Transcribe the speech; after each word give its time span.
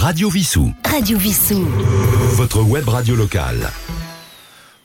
Radio 0.00 0.30
Vissou. 0.30 0.72
Radio 0.88 1.18
Vissou. 1.18 1.66
Votre 2.36 2.62
web 2.62 2.88
radio 2.88 3.16
locale. 3.16 3.68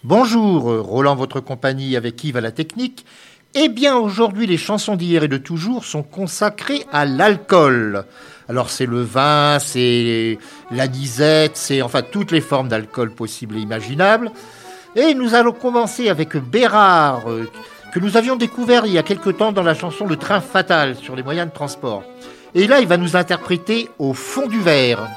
Bonjour, 0.03 0.63
Roland, 0.63 1.13
votre 1.13 1.39
compagnie 1.39 1.95
avec 1.95 2.23
Yves 2.23 2.37
à 2.37 2.41
la 2.41 2.51
technique? 2.51 3.05
Eh 3.53 3.69
bien, 3.69 3.95
aujourd'hui, 3.95 4.47
les 4.47 4.57
chansons 4.57 4.95
d'hier 4.95 5.23
et 5.23 5.27
de 5.27 5.37
toujours 5.37 5.85
sont 5.85 6.01
consacrées 6.01 6.83
à 6.91 7.05
l'alcool. 7.05 8.05
Alors, 8.49 8.71
c'est 8.71 8.87
le 8.87 9.03
vin, 9.03 9.59
c'est 9.59 10.39
la 10.71 10.87
disette, 10.87 11.57
c'est 11.57 11.83
enfin 11.83 12.01
toutes 12.01 12.31
les 12.31 12.41
formes 12.41 12.67
d'alcool 12.67 13.13
possibles 13.13 13.57
et 13.57 13.61
imaginables. 13.61 14.31
Et 14.95 15.13
nous 15.13 15.35
allons 15.35 15.53
commencer 15.53 16.09
avec 16.09 16.35
Bérard, 16.37 17.29
euh, 17.29 17.47
que 17.93 17.99
nous 17.99 18.17
avions 18.17 18.35
découvert 18.35 18.87
il 18.87 18.93
y 18.93 18.97
a 18.97 19.03
quelque 19.03 19.29
temps 19.29 19.51
dans 19.51 19.61
la 19.61 19.75
chanson 19.75 20.07
Le 20.07 20.15
train 20.15 20.41
fatal 20.41 20.95
sur 20.95 21.15
les 21.15 21.21
moyens 21.21 21.49
de 21.49 21.53
transport. 21.53 22.01
Et 22.55 22.67
là, 22.67 22.79
il 22.79 22.87
va 22.87 22.97
nous 22.97 23.15
interpréter 23.15 23.89
au 23.97 24.13
fond 24.13 24.47
du 24.47 24.59
verre. 24.61 25.07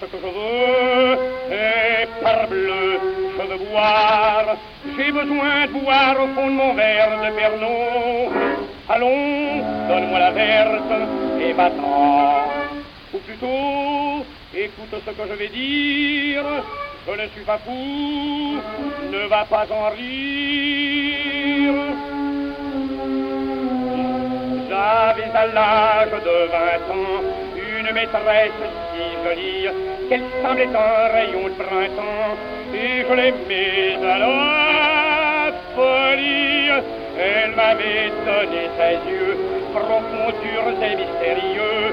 Ce 0.00 0.06
que 0.06 0.18
je 0.18 0.26
veux, 0.26 1.18
et 1.50 2.06
parbleu, 2.22 3.00
je 3.38 3.42
veux 3.42 3.58
boire, 3.70 4.56
j'ai 4.96 5.12
besoin 5.12 5.66
de 5.66 5.72
boire 5.72 6.16
au 6.20 6.28
fond 6.34 6.46
de 6.46 6.52
mon 6.52 6.74
verre 6.74 7.20
de 7.22 7.30
Pernod. 7.36 8.32
Allons, 8.88 9.62
donne-moi 9.88 10.18
la 10.18 10.30
verte 10.30 10.92
et 11.40 11.52
va 11.52 11.70
Ou 13.14 13.18
plutôt, 13.18 14.24
écoute 14.54 15.02
ce 15.06 15.10
que 15.10 15.28
je 15.28 15.34
vais 15.34 15.48
dire, 15.48 16.44
je 17.06 17.12
ne 17.12 17.28
suis 17.28 17.44
pas 17.44 17.58
fou, 17.58 18.58
ne 19.10 19.26
va 19.28 19.44
pas 19.44 19.66
en 19.70 19.90
rire. 19.90 21.74
J'avais 24.68 25.30
à 25.34 25.46
l'âge 25.46 26.10
de 26.10 26.48
vingt 26.50 26.94
ans 26.94 27.41
maîtresse 27.92 28.52
si 28.92 29.04
jolie 29.24 29.68
qu'elle 30.08 30.24
semblait 30.42 30.66
un 30.66 31.12
rayon 31.12 31.44
de 31.48 31.54
printemps 31.62 32.36
et 32.74 33.04
je 33.08 33.14
l'aimais 33.14 33.98
à 34.04 34.06
la 34.18 35.52
folie. 35.74 36.70
Elle 37.18 37.52
m'avait 37.54 38.10
donné 38.26 38.62
ses 38.78 38.96
yeux 39.10 39.36
profonds, 39.74 40.32
durs 40.42 40.74
et 40.82 40.94
mystérieux, 40.96 41.88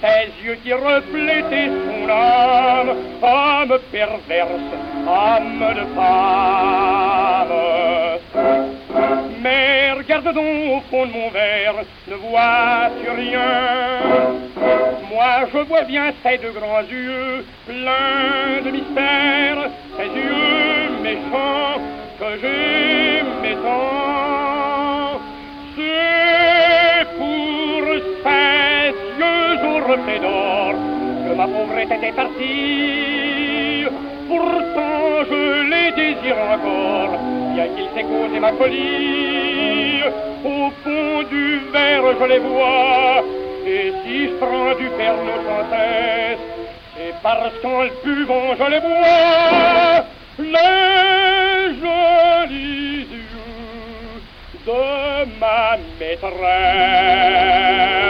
ses 0.00 0.26
yeux 0.44 0.58
qui 0.62 0.72
reflétaient 0.72 1.68
son 1.68 2.08
âme, 2.10 2.92
âme 3.22 3.78
perverse, 3.90 4.70
âme 5.06 5.74
de 5.74 5.84
femme. 5.94 8.03
Mais 9.42 9.92
regarde 9.92 10.32
donc 10.32 10.44
au 10.76 10.80
fond 10.90 11.06
de 11.06 11.12
mon 11.12 11.28
verre, 11.30 11.74
ne 12.08 12.14
vois-tu 12.14 13.10
rien? 13.10 13.50
Moi 15.10 15.48
je 15.52 15.58
vois 15.58 15.82
bien 15.82 16.12
ces 16.22 16.38
deux 16.38 16.52
grands 16.52 16.80
yeux, 16.80 17.44
pleins 17.66 18.62
de 18.64 18.70
mystère, 18.70 19.70
ces 19.96 20.06
yeux 20.06 21.02
méchants 21.02 21.80
que 22.18 22.28
j'aimais 22.40 23.56
tant. 23.62 25.20
C'est 25.76 27.06
pour 27.18 27.82
ces 28.24 28.94
yeux 29.20 29.58
au 29.68 29.76
reflet 29.92 30.20
d'or 30.20 30.74
que 31.26 31.32
ma 31.34 31.46
pauvrette 31.46 31.92
était 31.92 32.12
partie. 32.12 33.86
Pourtant 34.28 34.93
je 35.30 35.62
les 35.70 35.90
désire 35.92 36.38
encore 36.38 37.18
bien 37.54 37.66
qu'il 37.68 37.88
s'est 37.94 38.04
causé 38.04 38.38
ma 38.40 38.52
folie. 38.52 40.02
Au 40.44 40.70
fond 40.82 41.22
du 41.30 41.60
verre, 41.72 42.04
je 42.20 42.26
les 42.26 42.38
vois, 42.38 43.22
et 43.66 43.92
si 44.04 44.28
je 44.28 44.34
prends 44.34 44.74
du 44.74 44.88
Pernod 44.96 45.42
sans 45.46 45.64
cesse, 45.70 46.38
c'est 46.94 47.14
parce 47.22 47.54
qu'en 47.62 47.82
le 47.82 47.90
buvant, 48.04 48.54
je 48.58 48.66
les 48.70 48.80
bois. 48.80 50.04
Les 50.38 51.74
jolis 51.80 53.06
yeux 53.10 54.20
de 54.66 54.82
ma 55.40 55.78
maîtresse. 55.98 58.03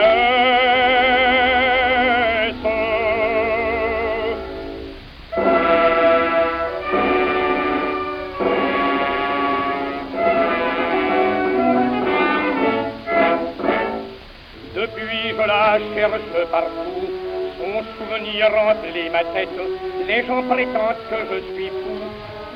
Ma 19.13 19.23
tête. 19.35 19.49
Les 20.07 20.27
gens 20.27 20.43
prétendent 20.43 20.97
que 21.11 21.17
je 21.31 21.39
suis 21.55 21.69
fou. 21.69 21.99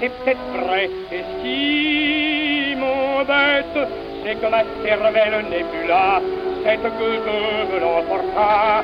C'est 0.00 0.08
peut-être 0.08 0.48
vrai. 0.64 0.84
Et 1.12 1.22
ce 1.22 1.42
qui 1.42 2.74
m'embête, 2.76 3.88
c'est 4.24 4.34
que 4.40 4.46
ma 4.46 4.62
cervelle 4.82 5.44
n'est 5.50 5.64
plus 5.64 5.86
là. 5.86 6.20
C'est 6.64 6.76
que 6.78 6.88
je 6.88 7.74
me 7.74 7.80
l'emporta. 7.80 8.82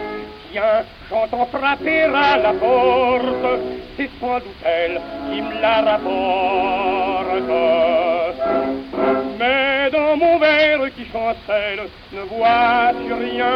Tiens, 0.52 0.84
j'entends 1.10 1.46
frapper 1.46 2.02
à 2.02 2.36
la 2.36 2.52
porte. 2.52 3.60
C'est 3.96 4.10
sans 4.20 4.38
doute 4.38 4.64
elle 4.64 5.00
qui 5.30 5.40
me 5.40 5.60
la 5.60 5.80
rapporte. 5.80 7.44
Dans 9.94 10.16
mon 10.16 10.38
verre 10.40 10.80
qui 10.96 11.04
chancelle, 11.12 11.88
ne 12.12 12.22
vois-tu 12.22 13.12
rien 13.12 13.54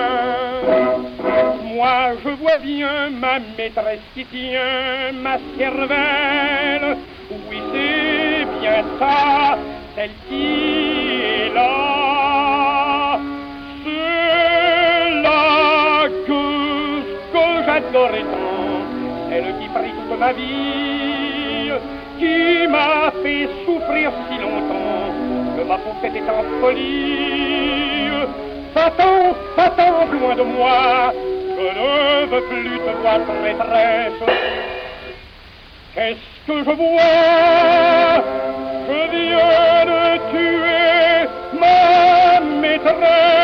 Moi 1.65 2.13
je 2.25 2.29
vois 2.29 2.59
bien 2.59 3.11
ma 3.11 3.41
maîtresse 3.41 3.99
qui 4.15 4.25
tient 4.27 5.11
ma 5.21 5.39
cervelle. 5.59 6.97
Oui, 7.51 7.61
c'est 7.73 8.61
bien 8.61 8.85
ça, 9.01 9.59
celle 9.97 10.11
qui 10.29 11.23
est 11.25 11.55
là. 11.55 13.19
C'est 13.83 15.21
la 15.23 16.09
que, 16.25 17.65
j'adorais 17.67 18.23
tant, 18.23 19.29
celle 19.29 19.55
qui 19.61 19.69
prit 19.71 20.17
ma 20.17 20.33
vie, 20.35 21.73
qui 22.21 22.67
m'a 22.69 23.11
fait 23.25 23.49
souffrir 23.67 24.13
si 24.31 24.39
longtemps 24.39 24.78
que 25.59 25.65
ma 25.65 25.77
poupée 25.79 26.13
est 26.17 26.31
en 26.31 26.45
folie. 26.61 28.11
Satan, 28.75 29.35
Satan, 29.57 30.07
loin 30.13 30.37
de 30.37 30.43
moi, 30.43 31.13
je 31.57 31.67
ne 31.79 32.27
veux 32.27 32.43
plus 32.43 32.79
te 32.79 32.93
voir 33.03 33.19
maîtresse. 33.43 34.23
Qu'est-ce 35.95 36.47
que 36.47 36.59
je 36.59 36.75
vois? 36.83 38.23
Je 38.89 39.01
viens 39.15 39.85
de 39.91 40.03
tuer 40.31 41.29
ma 41.61 42.41
maîtresse. 42.61 43.38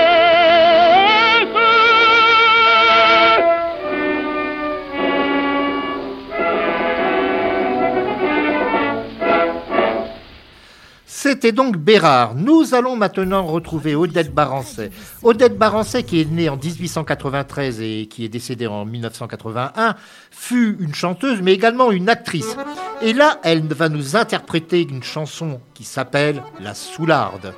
C'était 11.24 11.52
donc 11.52 11.78
Bérard. 11.78 12.34
Nous 12.34 12.74
allons 12.74 12.96
maintenant 12.96 13.46
retrouver 13.46 13.94
Odette 13.94 14.34
Barancet. 14.34 14.90
Odette 15.22 15.56
Barancet, 15.56 16.02
qui 16.02 16.20
est 16.20 16.30
née 16.30 16.50
en 16.50 16.58
1893 16.58 17.80
et 17.80 18.08
qui 18.10 18.26
est 18.26 18.28
décédée 18.28 18.66
en 18.66 18.84
1981, 18.84 19.96
fut 20.30 20.76
une 20.80 20.94
chanteuse, 20.94 21.40
mais 21.40 21.54
également 21.54 21.92
une 21.92 22.10
actrice. 22.10 22.58
Et 23.00 23.14
là, 23.14 23.38
elle 23.42 23.62
va 23.62 23.88
nous 23.88 24.16
interpréter 24.16 24.82
une 24.82 25.02
chanson 25.02 25.62
qui 25.72 25.84
s'appelle 25.84 26.42
La 26.60 26.74
Soularde. 26.74 27.54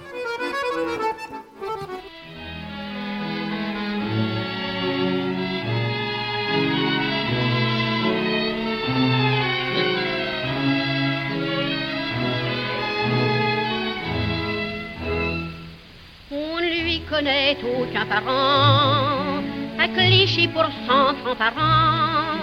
Aucun 17.54 18.06
parent. 18.06 19.42
À 19.78 19.88
Clichy 19.88 20.48
pour 20.48 20.64
cent 20.86 21.14
francs 21.22 21.38
par 21.38 21.52
an, 21.58 22.38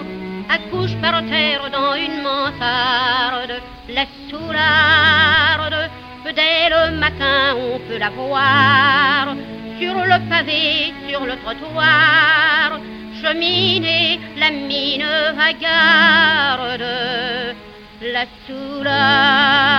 accouche 0.48 0.94
par 1.02 1.22
terre 1.26 1.68
dans 1.70 1.94
une 1.94 2.22
mansarde, 2.22 3.60
la 3.88 4.06
soularde. 4.30 5.90
Dès 6.24 6.70
le 6.70 6.96
matin, 6.98 7.54
on 7.54 7.78
peut 7.86 7.98
la 7.98 8.10
voir 8.10 9.34
sur 9.78 9.94
le 9.94 10.28
pavé, 10.28 10.94
sur 11.08 11.26
le 11.26 11.36
trottoir, 11.42 12.80
cheminer 13.20 14.20
la 14.36 14.50
mine 14.50 15.04
vagarde, 15.36 16.86
la 18.00 18.24
soularde. 18.46 19.74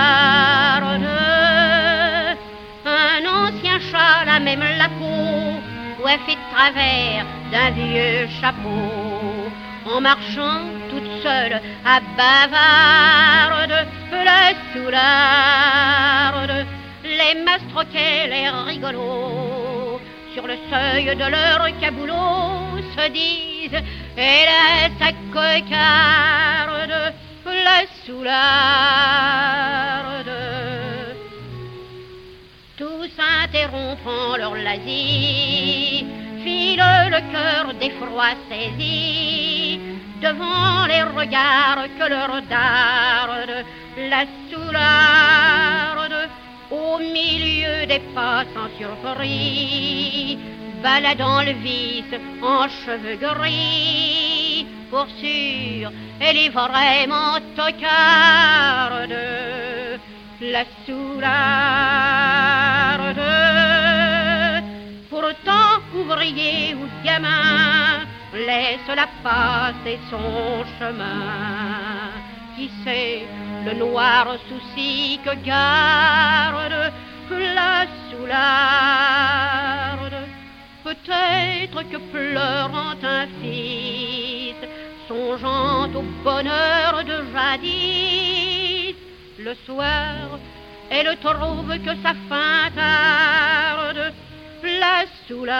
Chat, 3.90 4.24
la 4.24 4.40
même 4.40 4.64
la 4.78 4.88
peau, 4.88 5.60
coiffé 6.00 6.32
de 6.32 6.54
travers 6.54 7.24
d'un 7.52 7.70
vieux 7.70 8.28
chapeau, 8.40 9.50
en 9.94 10.00
marchant 10.00 10.62
toute 10.90 11.22
seule 11.22 11.60
à 11.84 12.00
bavarde, 12.16 13.86
la 14.12 14.54
soularde. 14.72 16.66
Les 17.04 17.34
mastroquets, 17.44 18.26
les 18.28 18.48
rigolos, 18.48 20.00
sur 20.34 20.46
le 20.46 20.56
seuil 20.70 21.14
de 21.14 21.30
leur 21.30 21.80
caboulot 21.80 22.78
se 22.96 23.08
disent 23.10 23.82
la 24.16 24.88
sa 24.98 25.12
cocarde, 25.32 27.12
la 27.44 27.80
soularde. 28.04 29.36
Interrompant 33.66 34.36
leur 34.36 34.54
lasis, 34.54 36.04
filent 36.42 37.10
le 37.10 37.32
cœur 37.32 37.74
d'effroi 37.80 38.30
saisi 38.48 39.80
devant 40.22 40.86
les 40.86 41.02
regards 41.02 41.86
que 41.98 42.08
leur 42.08 42.42
darde 42.42 43.64
la 44.10 44.24
soularde 44.50 46.28
au 46.70 46.98
milieu 46.98 47.86
des 47.86 48.00
passants 48.14 48.70
surpris, 48.78 50.38
baladant 50.82 51.42
le 51.42 51.52
vice 51.52 52.20
en 52.42 52.68
cheveux 52.68 53.16
gris. 53.16 54.66
Pour 54.90 55.06
sûr, 55.20 55.90
elle 56.20 56.36
est 56.36 56.48
vraiment 56.48 57.38
tocarde, 57.56 59.16
la 60.40 60.64
soularde. 60.86 61.22
Pourtant, 65.10 65.80
ouvrier 65.94 66.74
ou 66.74 66.86
gamin, 67.04 68.06
laisse-la 68.34 69.08
passer 69.22 69.98
son 70.10 70.64
chemin. 70.78 72.10
Qui 72.56 72.70
sait 72.84 73.26
le 73.66 73.74
noir 73.74 74.36
souci 74.48 75.20
que 75.24 75.34
garde 75.44 76.92
la 77.30 77.86
soularde. 78.10 79.16
Peut-être 80.84 81.82
que 81.90 81.96
pleurant 81.96 82.96
un 83.02 83.26
fils, 83.40 84.54
songeant 85.08 85.88
au 85.94 86.02
bonheur 86.22 87.02
de 87.04 87.24
jadis, 87.32 88.25
le 89.46 89.54
soir, 89.64 90.40
elle 90.90 91.16
trouve 91.18 91.78
que 91.78 91.94
sa 92.02 92.14
fin 92.28 92.68
tarde, 92.74 94.12
la 94.64 95.04
soularde. 95.28 95.56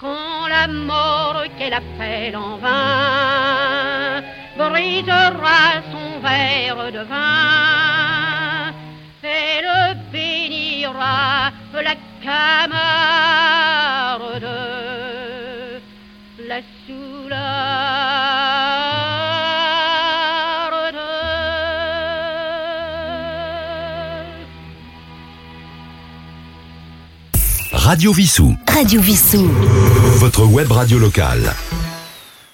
Quand 0.00 0.48
la 0.48 0.66
mort 0.66 1.44
qu'elle 1.56 1.74
appelle 1.74 2.36
en 2.36 2.56
vain 2.56 4.24
brisera 4.58 5.82
son 5.92 6.18
verre 6.26 6.90
de 6.90 7.04
vin, 7.12 8.72
elle 9.22 9.96
bénira 10.12 11.52
la 11.74 11.94
camarde, 12.26 12.88
Radio 27.84 28.14
Vissou. 28.14 28.56
Radio 28.66 28.98
Vissou. 29.02 29.46
Votre 30.16 30.46
web 30.46 30.72
radio 30.72 30.98
locale. 30.98 31.52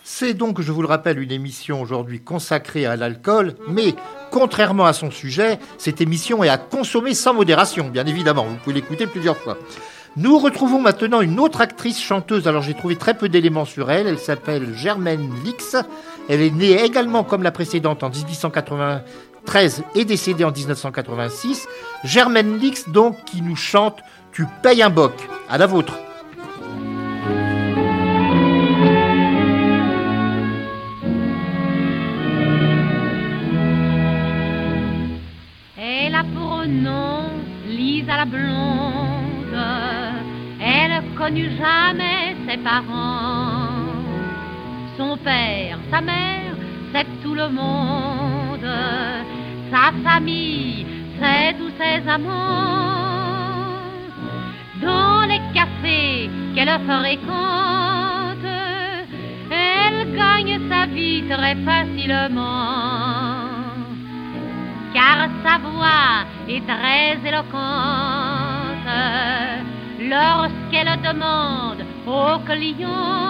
C'est 0.03 0.35
donc, 0.35 0.61
je 0.61 0.73
vous 0.73 0.82
le 0.82 0.88
rappelle, 0.88 1.21
une 1.21 1.31
émission 1.31 1.81
aujourd'hui 1.81 2.19
consacrée 2.19 2.85
à 2.85 2.97
l'alcool, 2.97 3.55
mais 3.69 3.94
contrairement 4.32 4.87
à 4.87 4.93
son 4.93 5.12
sujet, 5.12 5.61
cette 5.79 6.00
émission 6.00 6.43
est 6.43 6.49
à 6.49 6.59
consommer 6.59 7.15
sans 7.15 7.32
modération, 7.32 7.91
bien 7.91 8.06
évidemment. 8.06 8.44
Vous 8.44 8.56
pouvez 8.56 8.75
l'écouter 8.75 9.06
plusieurs 9.06 9.37
fois. 9.37 9.56
Nous 10.17 10.37
retrouvons 10.37 10.81
maintenant 10.81 11.21
une 11.21 11.38
autre 11.38 11.61
actrice 11.61 12.03
chanteuse. 12.03 12.49
Alors 12.49 12.62
j'ai 12.62 12.75
trouvé 12.75 12.97
très 12.97 13.15
peu 13.15 13.29
d'éléments 13.29 13.65
sur 13.65 13.88
elle. 13.93 14.09
Elle 14.09 14.19
s'appelle 14.19 14.75
Germaine 14.75 15.31
Lix. 15.44 15.77
Elle 16.29 16.43
est 16.43 16.50
née 16.50 16.82
également 16.82 17.23
comme 17.23 17.44
la 17.44 17.53
précédente 17.53 18.03
en 18.03 18.11
1893 18.11 19.85
et 19.94 20.05
décédée 20.05 20.43
en 20.43 20.50
1986. 20.50 21.69
Germaine 22.03 22.59
Lix 22.59 22.88
donc 22.88 23.25
qui 23.27 23.43
nous 23.43 23.55
chante 23.55 24.00
Tu 24.32 24.47
payes 24.62 24.82
un 24.82 24.91
boc. 24.91 25.15
À 25.49 25.59
la 25.59 25.67
vôtre. 25.67 25.94
Elle 35.77 36.15
a 36.15 36.23
pour 36.23 36.65
nom 36.67 37.31
Lisa 37.67 38.17
la 38.17 38.25
blonde. 38.25 39.59
Elle 40.61 41.03
connut 41.19 41.50
jamais 41.59 42.37
ses 42.49 42.59
parents. 42.59 43.69
Son 44.97 45.17
père, 45.17 45.79
sa 45.91 46.00
mère, 46.00 46.55
c'est 46.94 47.06
tout 47.23 47.35
le 47.35 47.49
monde. 47.49 48.71
Sa 49.73 49.93
famille, 50.09 50.87
c'est 51.19 51.55
tous 51.59 51.73
ses 51.79 52.09
amants. 52.09 53.10
Dans 54.82 55.27
les 55.29 55.41
cafés 55.55 56.31
qu'elle 56.55 56.79
fréquente, 56.88 58.51
elle 59.51 60.17
gagne 60.17 60.60
sa 60.69 60.87
vie 60.87 61.22
très 61.29 61.56
facilement 61.56 63.51
car 64.93 65.29
sa 65.44 65.58
voix 65.58 66.25
est 66.49 66.67
très 66.67 67.19
éloquente. 67.27 68.91
Lorsqu'elle 70.01 71.01
demande 71.03 71.84
aux 72.06 72.39
clients. 72.44 73.29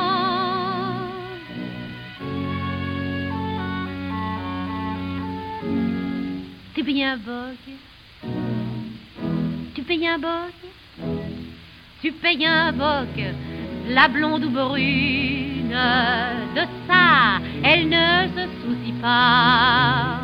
Tu 6.74 6.84
payes 6.84 7.04
un 7.04 7.16
boc? 7.16 7.58
Tu 9.74 9.82
payes 9.82 10.08
un 10.08 10.18
boc? 10.18 10.69
Tu 12.02 12.12
payes 12.12 12.46
un 12.46 12.72
boc 12.72 13.14
La 13.88 14.08
blonde 14.08 14.44
ou 14.44 14.50
brune 14.50 15.76
De 16.54 16.62
ça, 16.88 17.40
elle 17.62 17.88
ne 17.88 18.28
se 18.34 18.44
soucie 18.62 18.94
pas 19.02 20.20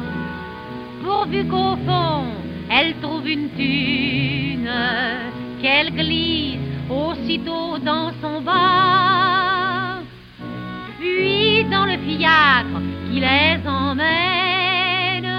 pourvu 1.03 1.45
qu'au 1.45 1.77
fond 1.87 2.25
elle 2.69 2.95
trouve 3.01 3.29
une 3.29 3.49
thune 3.51 4.71
qu'elle 5.63 5.93
glisse 5.93 6.59
aussitôt 6.91 7.79
dans 7.79 8.11
son 8.21 8.41
bas. 8.41 10.01
Puis 10.99 11.65
dans 11.71 11.87
le 11.87 11.97
fiacre 11.99 12.81
qui 13.09 13.21
les 13.21 13.69
emmène, 13.69 15.33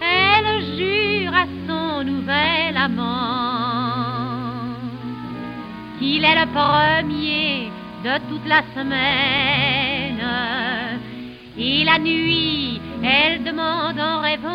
elle 0.00 0.76
jure 0.76 1.34
à 1.34 1.46
son 1.66 2.04
nouvel 2.04 2.76
amant 2.76 3.25
qu'il 6.16 6.24
est 6.24 6.34
le 6.34 6.46
premier 6.46 7.70
de 8.02 8.18
toute 8.28 8.46
la 8.46 8.62
semaine 8.74 10.22
et 11.58 11.84
la 11.84 11.98
nuit 11.98 12.80
elle 13.02 13.44
demande 13.44 14.00
en 14.00 14.20
rêvant. 14.20 14.46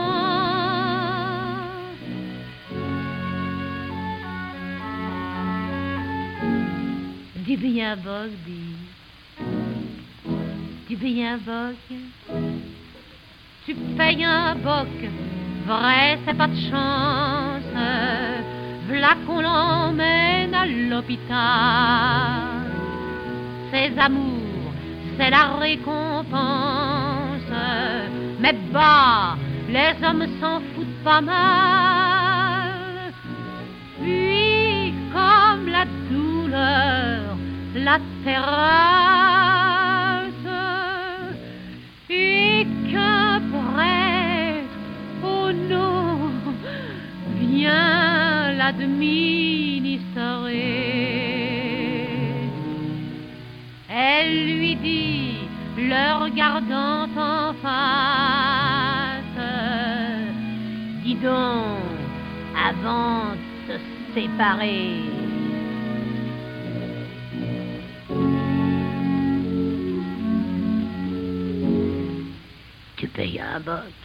Du 7.35 7.57
bien 7.57 7.95
dis. 8.47 8.77
Du 10.89 10.95
bien 10.95 11.37
boc. 11.37 11.75
Tu 13.65 13.75
payes 13.75 14.25
un 14.25 14.55
boc, 14.55 14.87
vrai 15.67 16.17
c'est 16.25 16.37
pas 16.37 16.47
de 16.47 16.55
chance. 16.55 17.61
V'là 18.91 19.15
qu'on 19.25 19.39
l'emmène 19.41 20.53
à 20.53 20.65
l'hôpital. 20.65 21.29
Ses 23.71 23.97
amours, 23.97 24.73
c'est 25.17 25.29
la 25.29 25.45
récompense. 25.59 27.53
Mais 28.41 28.55
bah, 28.73 29.37
les 29.69 29.93
hommes 30.05 30.27
s'en 30.41 30.59
foutent 30.75 31.03
pas 31.05 31.21
mal. 31.21 33.13
Puis, 34.01 34.93
comme 35.13 35.67
la 35.69 35.85
douleur, 36.09 37.37
la 37.75 37.97
terrasse, 38.25 39.00
vient 48.71 48.87
l'administrer. 48.87 50.61
Elle 53.89 54.57
lui 54.57 54.75
dit, 54.75 55.33
le 55.77 56.23
regardant 56.23 57.07
en 57.17 57.53
face, 57.61 59.21
dis 61.03 61.15
donc, 61.15 61.79
avant 62.55 63.35
de 63.67 63.73
se 63.73 63.79
séparer. 64.13 64.91
Tu 72.97 73.07
payes 73.07 73.41
un 73.41 73.59
boc. 73.59 74.00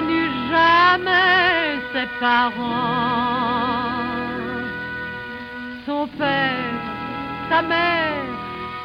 Elle 0.00 0.06
connut 0.06 0.30
jamais 0.48 1.78
ses 1.92 2.08
parents. 2.20 2.52
Son 5.86 6.06
père, 6.18 6.80
sa 7.50 7.60
mère, 7.62 8.24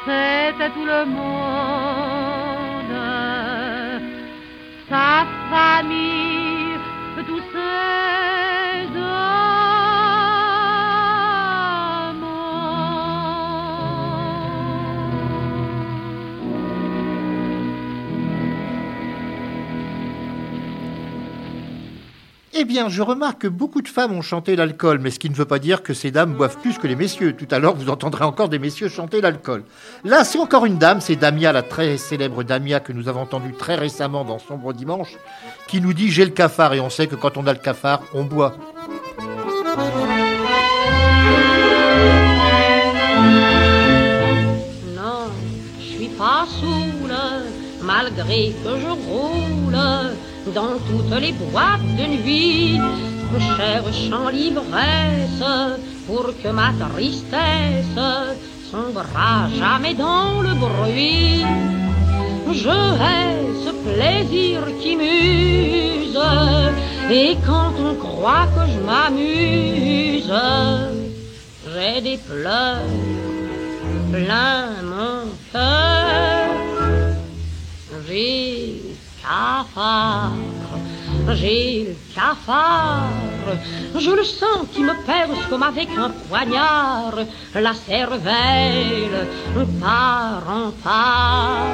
c'était 0.04 0.70
tout 0.70 0.84
le 0.84 1.06
monde. 1.06 1.26
Sa 4.90 5.26
famille, 5.50 6.78
tous 7.26 7.42
ses 7.52 8.35
Eh 22.58 22.64
bien, 22.64 22.88
je 22.88 23.02
remarque 23.02 23.42
que 23.42 23.48
beaucoup 23.48 23.82
de 23.82 23.88
femmes 23.88 24.12
ont 24.12 24.22
chanté 24.22 24.56
l'alcool, 24.56 24.98
mais 24.98 25.10
ce 25.10 25.18
qui 25.18 25.28
ne 25.28 25.34
veut 25.34 25.44
pas 25.44 25.58
dire 25.58 25.82
que 25.82 25.92
ces 25.92 26.10
dames 26.10 26.32
boivent 26.32 26.56
plus 26.56 26.78
que 26.78 26.86
les 26.86 26.96
messieurs. 26.96 27.34
Tout 27.36 27.46
à 27.50 27.58
l'heure, 27.58 27.74
vous 27.74 27.90
entendrez 27.90 28.24
encore 28.24 28.48
des 28.48 28.58
messieurs 28.58 28.88
chanter 28.88 29.20
l'alcool. 29.20 29.62
Là, 30.04 30.24
c'est 30.24 30.38
encore 30.38 30.64
une 30.64 30.78
dame, 30.78 31.02
c'est 31.02 31.16
Damia, 31.16 31.52
la 31.52 31.60
très 31.60 31.98
célèbre 31.98 32.44
Damia 32.44 32.80
que 32.80 32.94
nous 32.94 33.10
avons 33.10 33.20
entendue 33.20 33.52
très 33.52 33.74
récemment 33.74 34.24
dans 34.24 34.38
Sombre 34.38 34.72
Dimanche, 34.72 35.18
qui 35.68 35.82
nous 35.82 35.92
dit 35.92 36.10
J'ai 36.10 36.24
le 36.24 36.30
cafard, 36.30 36.72
et 36.72 36.80
on 36.80 36.88
sait 36.88 37.08
que 37.08 37.14
quand 37.14 37.36
on 37.36 37.46
a 37.46 37.52
le 37.52 37.58
cafard, 37.58 38.00
on 38.14 38.24
boit. 38.24 38.56
Non, 44.96 45.28
je 45.78 45.84
suis 45.84 46.08
pas 46.08 46.46
saoule, 46.58 47.14
malgré 47.82 48.54
que 48.64 48.80
je 48.80 48.88
roule 48.88 49.76
dans 50.56 50.78
toutes 50.88 51.20
les 51.20 51.32
boîtes 51.32 51.90
de 52.00 52.06
nuit. 52.16 52.80
Cherchant 53.58 54.28
l'ivresse 54.30 55.44
pour 56.06 56.26
que 56.40 56.48
ma 56.48 56.70
tristesse 56.84 58.00
sombrera 58.70 59.32
jamais 59.60 59.94
dans 59.94 60.40
le 60.46 60.54
bruit. 60.64 61.44
Je 62.62 62.78
hais 63.08 63.36
ce 63.64 63.72
plaisir 63.86 64.56
qui 64.80 64.96
muse, 64.96 66.24
et 67.10 67.36
quand 67.46 67.72
on 67.88 67.94
croit 68.06 68.48
que 68.54 68.64
je 68.72 68.80
m'amuse, 68.88 70.34
j'ai 71.72 72.00
des 72.08 72.18
pleurs 72.28 72.92
plein 74.12 74.68
mon 74.92 75.18
cœur. 75.52 76.16
Cafard, 79.26 80.32
j'ai 81.34 81.84
le 81.88 81.96
cafard. 82.14 83.10
Je 83.98 84.10
le 84.10 84.24
sens 84.24 84.66
qui 84.72 84.82
me 84.82 84.94
perce 85.04 85.46
comme 85.50 85.62
avec 85.62 85.88
un 85.96 86.10
poignard. 86.28 87.14
La 87.54 87.74
cervelle, 87.74 89.26
part 89.80 90.44
en 90.48 90.70
part. 90.84 91.66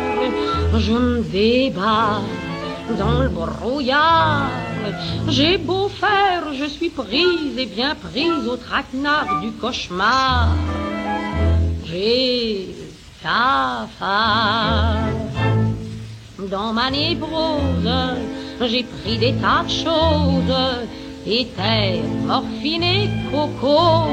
Je 0.77 0.93
me 0.93 1.23
débat 1.23 2.21
dans 2.99 3.21
le 3.21 3.29
brouillard. 3.29 4.49
J'ai 5.29 5.59
beau 5.59 5.89
faire, 5.89 6.53
je 6.55 6.65
suis 6.65 6.91
prise 6.91 7.57
et 7.59 7.67
bien 7.67 7.95
prise 7.95 8.47
au 8.49 8.57
traquenard 8.57 9.41
du 9.43 9.53
cauchemar. 9.53 10.49
J'ai 11.85 12.75
cafard. 13.23 14.99
Dans 16.51 16.73
ma 16.73 16.91
névrose, 16.91 17.89
j'ai 18.63 18.83
pris 18.83 19.19
des 19.19 19.35
tas 19.35 19.63
de 19.65 19.71
choses, 19.71 20.59
éther, 21.25 22.03
morphine 22.27 22.83
et 22.83 23.09
coco, 23.31 24.09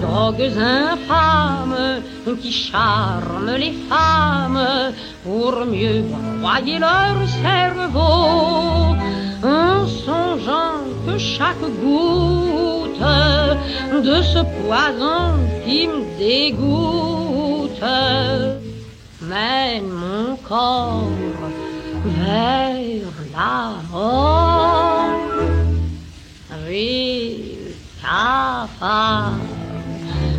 drogues 0.00 0.50
infâmes 0.58 2.02
qui 2.40 2.50
charment 2.50 3.54
les 3.56 3.74
femmes 3.88 4.92
pour 5.22 5.66
mieux 5.66 6.04
broyer 6.40 6.78
leur 6.78 7.16
cerveau, 7.42 8.96
en 9.44 9.86
songeant 9.86 10.80
que 11.06 11.18
chaque 11.18 11.60
goutte 11.82 13.04
de 13.92 14.22
ce 14.22 14.38
poison 14.62 15.34
qui 15.66 15.86
me 15.86 16.18
dégoûte 16.18 17.82
mène 19.30 19.88
mon 20.02 20.36
corps 20.48 21.08
vers 22.04 23.12
la 23.36 23.58
mort. 23.92 25.12
Le 26.66 26.88
cafard, 28.02 29.32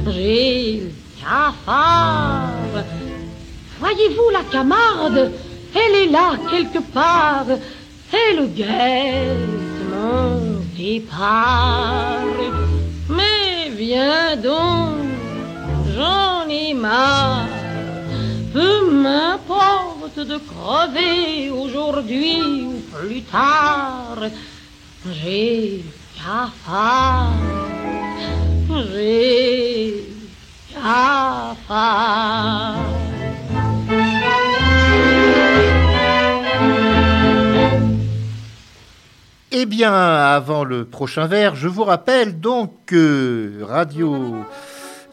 le 0.06 0.92
cafard. 1.22 2.76
Voyez-vous 3.80 4.30
la 4.38 4.44
camarde, 4.52 5.32
elle 5.74 5.96
est 6.04 6.12
là 6.12 6.28
quelque 6.50 6.82
part, 6.94 7.52
elle 8.12 8.54
guette 8.54 9.82
mon 9.92 10.62
départ. 10.78 12.28
Mais 13.10 13.70
viens 13.70 14.36
donc, 14.36 14.98
j'en 15.96 16.50
ai 16.50 16.74
marre. 16.74 17.61
Peu 18.54 18.92
m'importe 18.92 20.20
de 20.20 20.38
crever 20.38 21.50
aujourd'hui 21.50 22.42
ou 22.42 22.82
plus 22.94 23.22
tard. 23.22 24.18
J'ai 25.10 25.86
cafard, 26.18 27.32
j'ai 28.94 30.06
cafard. 30.74 32.76
Eh 39.54 39.66
bien, 39.66 39.94
avant 39.94 40.64
le 40.64 40.86
prochain 40.86 41.28
verre, 41.28 41.56
je 41.56 41.68
vous 41.68 41.84
rappelle 41.84 42.40
donc 42.40 42.72
que 42.86 43.62
Radio 43.64 44.36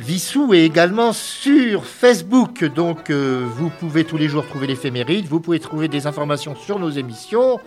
Vissou 0.00 0.54
est 0.54 0.64
également 0.64 1.12
sur 1.12 1.84
Facebook. 1.84 2.64
Donc, 2.64 3.10
euh, 3.10 3.44
vous 3.44 3.68
pouvez 3.68 4.04
tous 4.04 4.16
les 4.16 4.28
jours 4.28 4.46
trouver 4.46 4.68
l'éphéméride, 4.68 5.26
vous 5.26 5.40
pouvez 5.40 5.58
trouver 5.58 5.88
des 5.88 6.06
informations 6.06 6.54
sur 6.54 6.78
nos 6.78 6.90
émissions. 6.90 7.58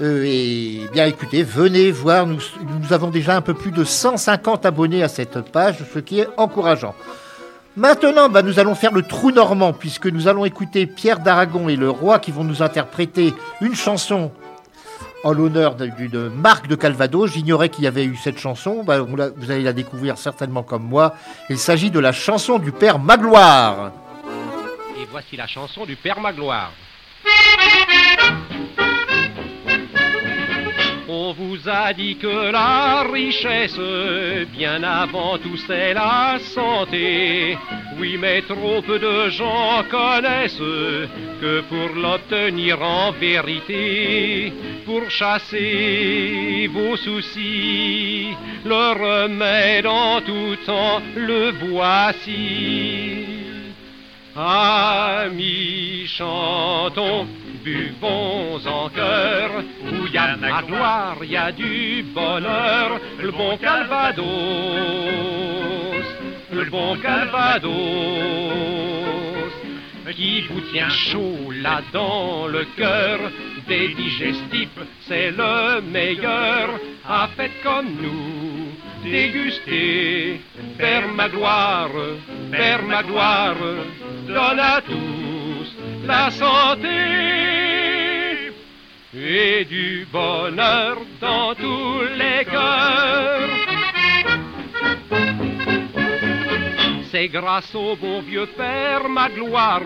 Euh, 0.00 0.24
et 0.26 0.80
bien 0.92 1.04
écoutez, 1.04 1.42
venez 1.42 1.90
voir, 1.90 2.26
nous, 2.26 2.40
avons 2.90 3.10
déjà 3.10 3.36
un 3.36 3.42
peu 3.42 3.52
plus 3.52 3.70
de 3.70 3.84
150 3.84 4.64
abonnés 4.64 5.02
à 5.02 5.08
cette 5.08 5.40
page, 5.52 5.84
ce 5.92 5.98
qui 5.98 6.20
est 6.20 6.28
encourageant. 6.38 6.94
Maintenant, 7.76 8.30
bah, 8.30 8.42
nous 8.42 8.58
allons 8.58 8.74
faire 8.74 8.92
le 8.92 9.02
trou 9.02 9.30
normand, 9.30 9.74
puisque 9.74 10.06
nous 10.06 10.28
allons 10.28 10.46
écouter 10.46 10.86
Pierre 10.86 11.20
d'Aragon 11.20 11.68
et 11.68 11.76
le 11.76 11.90
roi 11.90 12.18
qui 12.18 12.30
vont 12.30 12.44
nous 12.44 12.62
interpréter 12.62 13.34
une 13.60 13.74
chanson 13.74 14.30
en 15.24 15.32
l'honneur 15.32 15.74
d'une 15.76 16.28
marque 16.28 16.66
de 16.66 16.74
Calvados. 16.74 17.32
J'ignorais 17.32 17.68
qu'il 17.68 17.84
y 17.84 17.86
avait 17.86 18.04
eu 18.04 18.16
cette 18.16 18.38
chanson. 18.38 18.82
Bah, 18.84 19.00
vous 19.00 19.50
allez 19.50 19.62
la 19.62 19.72
découvrir 19.72 20.18
certainement 20.18 20.62
comme 20.62 20.84
moi. 20.84 21.14
Il 21.48 21.58
s'agit 21.58 21.90
de 21.90 21.98
la 21.98 22.12
chanson 22.12 22.58
du 22.58 22.72
Père 22.72 22.98
Magloire. 22.98 23.92
Et 25.00 25.06
voici 25.10 25.36
la 25.36 25.46
chanson 25.46 25.84
du 25.84 25.96
Père 25.96 26.20
Magloire. 26.20 26.72
On 31.08 31.32
vous 31.32 31.58
a 31.68 31.92
dit 31.92 32.16
que 32.16 32.52
la 32.52 33.02
richesse, 33.02 33.78
bien 34.56 34.82
avant 34.84 35.36
tout, 35.36 35.56
c'est 35.66 35.94
la 35.94 36.38
santé. 36.38 37.58
Oui, 37.98 38.16
mais 38.20 38.42
trop 38.42 38.80
peu 38.82 39.00
de 39.00 39.28
gens 39.30 39.82
connaissent 39.90 40.58
que 41.40 41.60
pour 41.62 41.96
l'obtenir 42.00 42.80
en 42.80 43.10
vérité, 43.10 44.52
pour 44.86 45.10
chasser 45.10 46.68
vos 46.72 46.96
soucis, 46.96 48.28
le 48.64 49.24
remède 49.24 49.86
en 49.86 50.20
tout 50.20 50.56
temps, 50.64 51.02
le 51.16 51.50
voici. 51.68 53.26
Amis, 54.36 56.06
chantons 56.06 57.26
buvons 57.62 58.66
en 58.66 58.88
cœur, 58.90 59.50
où 59.92 60.06
y 60.06 60.18
a 60.18 60.36
la 60.36 60.62
gloire, 60.62 61.24
y 61.24 61.36
a 61.36 61.52
du 61.52 62.04
bonheur, 62.14 63.00
le 63.20 63.30
bon 63.30 63.56
Calvados, 63.56 64.24
le 66.52 66.64
bon 66.64 66.96
Calvados, 66.96 67.72
qui 70.14 70.42
vous 70.42 70.60
tient 70.72 70.90
chaud 70.90 71.50
là 71.62 71.80
dans 71.92 72.46
le 72.46 72.64
cœur, 72.76 73.18
des 73.68 73.88
digestifs, 73.94 74.68
c'est 75.08 75.30
le 75.30 75.80
meilleur, 75.80 76.78
à 77.08 77.28
faites 77.36 77.62
comme 77.62 77.88
nous, 78.00 78.72
dégustez, 79.10 80.40
Père 80.78 81.08
ma 81.08 81.28
gloire, 81.28 81.90
Père 82.50 82.82
ma 82.82 83.02
gloire, 83.02 83.56
donne 84.26 84.60
à 84.60 84.80
la 86.06 86.30
santé 86.30 86.88
et 89.14 89.64
du 89.64 90.06
bonheur 90.10 90.98
dans 91.20 91.54
tous 91.54 92.02
les 92.16 92.44
cœurs. 92.44 93.41
C'est 97.12 97.28
grâce 97.28 97.74
au 97.74 97.94
bon 97.94 98.22
vieux 98.22 98.46
père 98.56 99.06
Magloire 99.06 99.82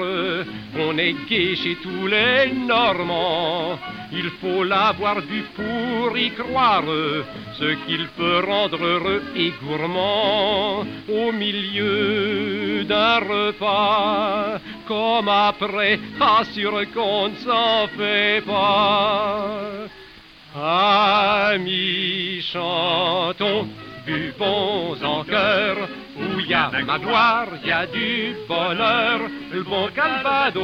qu'on 0.76 0.96
est 0.96 1.16
gai 1.28 1.56
chez 1.56 1.76
tous 1.82 2.06
les 2.06 2.52
Normands. 2.52 3.76
Il 4.12 4.30
faut 4.40 4.62
l'avoir 4.62 5.18
vu 5.22 5.42
pour 5.56 6.16
y 6.16 6.30
croire, 6.30 6.84
ce 7.58 7.74
qu'il 7.84 8.06
peut 8.16 8.44
rendre 8.46 8.80
heureux 8.80 9.24
et 9.34 9.52
gourmand 9.60 10.86
au 11.08 11.32
milieu 11.32 12.84
d'un 12.84 13.18
repas. 13.18 14.60
Comme 14.86 15.28
après, 15.28 15.98
assure 16.20 16.84
qu'on 16.94 17.30
ne 17.30 17.36
s'en 17.38 17.88
fait 17.98 18.40
pas. 18.46 19.50
Amis, 20.54 22.40
chantons 22.52 23.66
buvons 24.06 25.02
en 25.02 25.24
cœur, 25.24 25.76
où 26.16 26.40
y 26.40 26.54
a 26.54 26.70
ma 26.86 26.98
gloire, 26.98 27.48
y 27.64 27.70
a 27.72 27.86
du 27.86 28.34
bonheur, 28.48 29.20
le 29.52 29.62
bon 29.62 29.88
Calvados, 29.94 30.62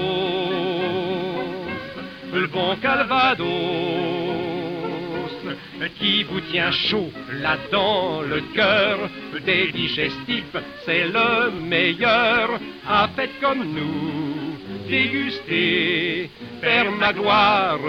le 2.32 2.46
bon 2.46 2.76
Calvados, 2.80 3.48
qui 5.98 6.22
vous 6.22 6.40
tient 6.40 6.70
chaud 6.70 7.10
là 7.40 7.56
dans 7.70 8.22
le 8.22 8.40
cœur, 8.54 8.98
des 9.44 9.72
digestifs, 9.72 10.56
c'est 10.84 11.08
le 11.08 11.50
meilleur, 11.50 12.50
à 12.88 13.08
faites 13.16 13.40
comme 13.40 13.64
nous, 13.64 14.56
dégustez, 14.88 16.30
Père 16.60 16.92
ma 16.92 17.12
gloire, 17.12 17.80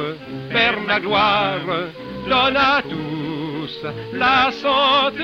Père 0.50 0.80
ma 0.82 0.96
à 0.96 2.82
la 4.14 4.52
santé 4.52 5.24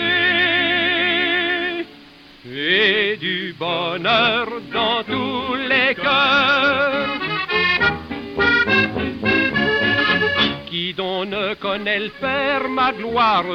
et 2.52 3.18
du 3.18 3.56
bonheur 3.58 4.48
dans 4.74 5.04
tous 5.04 5.56
les 5.56 5.96
cœurs. 5.96 7.20
Qui 10.70 10.94
donc 10.94 11.30
ne 11.30 11.54
connaît 11.56 12.00
le 12.00 12.10
Père 12.10 12.70
ma 12.70 12.92
gloire, 12.94 13.46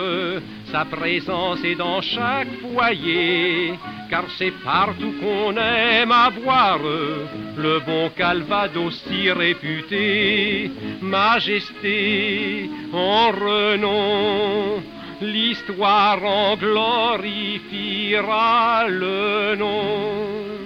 sa 0.75 0.85
présence 0.85 1.63
est 1.63 1.77
dans 1.77 2.03
chaque 2.03 2.49
foyer, 2.61 3.75
car 4.11 4.25
c'est 4.37 4.51
partout 4.65 5.15
qu'on 5.21 5.57
aime 5.57 6.11
avoir 6.11 6.81
le 7.57 7.79
bon 7.87 8.11
Calvados 8.17 9.01
si 9.07 9.31
réputé, 9.31 10.73
majesté 11.01 12.69
en 12.93 13.31
renom. 13.31 14.83
L'histoire 15.21 16.25
en 16.25 16.57
glorifiera 16.57 18.89
le 18.89 19.55
nom. 19.55 20.64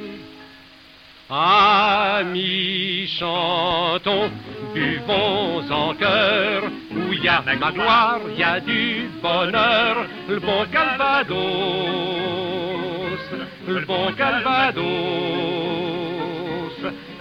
Amis, 1.30 3.06
chantons, 3.18 4.30
buvons 4.72 5.70
en 5.70 5.92
cœur, 5.92 6.62
où 6.90 7.12
y 7.12 7.28
a 7.28 7.42
ma 7.60 7.70
gloire, 7.70 8.20
y 8.34 8.42
a 8.42 8.58
du 8.60 9.10
bonheur, 9.20 10.06
le 10.26 10.40
bon 10.40 10.64
Calvados, 10.72 11.36
le 13.68 13.80
bon 13.80 14.10
Calvados, 14.16 14.82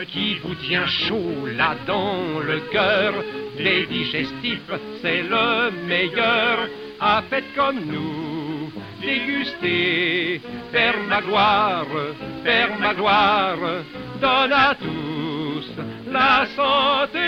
qui 0.08 0.36
vous 0.36 0.56
tient 0.56 0.88
chaud 0.88 1.46
là 1.58 1.76
dans 1.86 2.39
le 2.39 2.62
cœur, 2.72 3.13
les 3.60 3.88
digestifs, 3.88 4.72
c'est 5.02 5.24
le 5.24 5.70
meilleur, 5.86 6.60
à 7.02 7.22
faites 7.30 7.54
comme 7.58 7.82
nous, 7.82 8.37
dégustez, 9.02 10.42
Père 10.72 10.98
ma 11.08 11.22
gloire, 11.22 11.86
Père 12.44 12.78
ma 12.80 12.94
gloire, 12.94 13.58
donne 14.22 14.54
à 14.54 14.76
tous 14.76 15.72
la 16.12 16.46
santé 16.56 17.20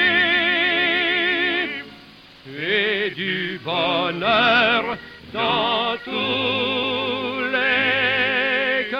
et 2.57 3.11
du 3.11 3.59
bonheur 3.63 4.97
dans 5.33 5.95
tous 6.03 7.41
les 7.51 8.89
cœurs. 8.89 8.99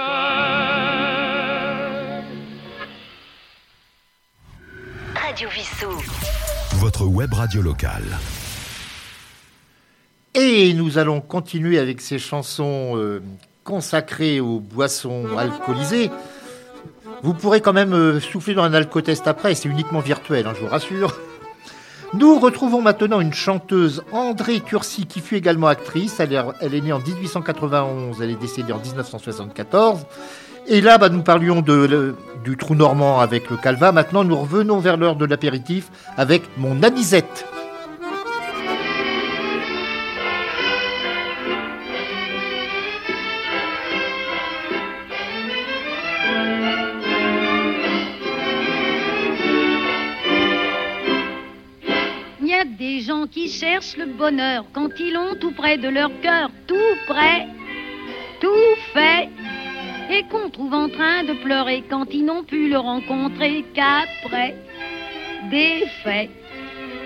Radio 5.15 5.49
Vissou. 5.49 6.01
Votre 6.75 7.05
web 7.05 7.33
radio 7.33 7.61
locale. 7.61 8.17
Et 10.41 10.73
nous 10.73 10.97
allons 10.97 11.19
continuer 11.19 11.79
avec 11.79 11.99
ces 11.99 12.17
chansons 12.17 12.93
euh, 12.95 13.21
consacrées 13.65 14.39
aux 14.39 14.61
boissons 14.61 15.25
alcoolisées. 15.37 16.09
Vous 17.23 17.33
pourrez 17.33 17.59
quand 17.59 17.73
même 17.73 17.91
euh, 17.91 18.21
souffler 18.21 18.53
dans 18.53 18.63
un 18.63 18.73
alcotest 18.73 19.27
après, 19.27 19.53
c'est 19.53 19.67
uniquement 19.67 19.99
virtuel, 19.99 20.47
hein, 20.47 20.53
je 20.55 20.61
vous 20.61 20.71
rassure. 20.71 21.19
Nous 22.13 22.39
retrouvons 22.39 22.81
maintenant 22.81 23.19
une 23.19 23.33
chanteuse, 23.33 24.01
André 24.13 24.61
Turcy, 24.61 25.07
qui 25.07 25.19
fut 25.19 25.35
également 25.35 25.67
actrice. 25.67 26.21
Elle 26.21 26.31
est, 26.31 26.81
née 26.81 26.93
en 26.93 26.99
1891, 26.99 28.21
elle 28.21 28.29
est 28.29 28.39
décédée 28.39 28.71
en 28.71 28.79
1974. 28.79 30.05
Et 30.67 30.79
là, 30.79 30.97
bah, 30.97 31.09
nous 31.09 31.21
parlions 31.21 31.61
du 31.61 32.55
trou 32.55 32.75
normand 32.75 33.19
avec 33.19 33.49
le 33.49 33.57
calva. 33.57 33.91
Maintenant, 33.91 34.23
nous 34.23 34.37
revenons 34.37 34.79
vers 34.79 34.95
l'heure 34.95 35.17
de 35.17 35.25
l'apéritif 35.25 35.89
avec 36.15 36.43
mon 36.57 36.81
anisette. 36.81 37.45
Qui 53.27 53.49
cherchent 53.49 53.97
le 53.97 54.05
bonheur 54.05 54.65
quand 54.73 54.89
ils 54.99 55.13
l'ont 55.13 55.35
tout 55.39 55.51
près 55.51 55.77
de 55.77 55.89
leur 55.89 56.11
cœur, 56.21 56.49
tout 56.67 56.95
près, 57.07 57.47
tout 58.39 58.75
fait, 58.93 59.29
et 60.11 60.23
qu'on 60.23 60.49
trouve 60.49 60.73
en 60.73 60.89
train 60.89 61.23
de 61.23 61.33
pleurer 61.33 61.83
quand 61.89 62.13
ils 62.13 62.25
n'ont 62.25 62.43
pu 62.43 62.69
le 62.69 62.77
rencontrer 62.77 63.63
qu'après 63.73 64.55
des 65.51 65.85
faits. 66.03 66.29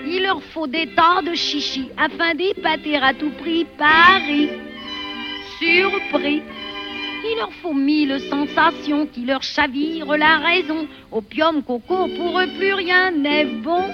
Il 0.05 0.23
leur 0.23 0.41
faut 0.43 0.67
des 0.67 0.87
tas 0.87 1.21
de 1.21 1.33
chichis 1.33 1.89
afin 1.97 2.35
d'épater 2.35 2.97
à 2.97 3.13
tout 3.13 3.31
prix 3.41 3.65
Paris. 3.77 4.49
Surpris, 5.59 6.41
Il 7.25 7.37
leur 7.37 7.53
faut 7.61 7.73
mille 7.73 8.19
sensations 8.29 9.07
qui 9.07 9.21
leur 9.21 9.43
chavirent 9.43 10.17
la 10.17 10.39
raison. 10.39 10.87
Opium, 11.11 11.63
coco, 11.63 12.07
pour 12.17 12.39
eux 12.39 12.47
plus 12.57 12.73
rien 12.73 13.11
n'est 13.11 13.45
bon. 13.45 13.85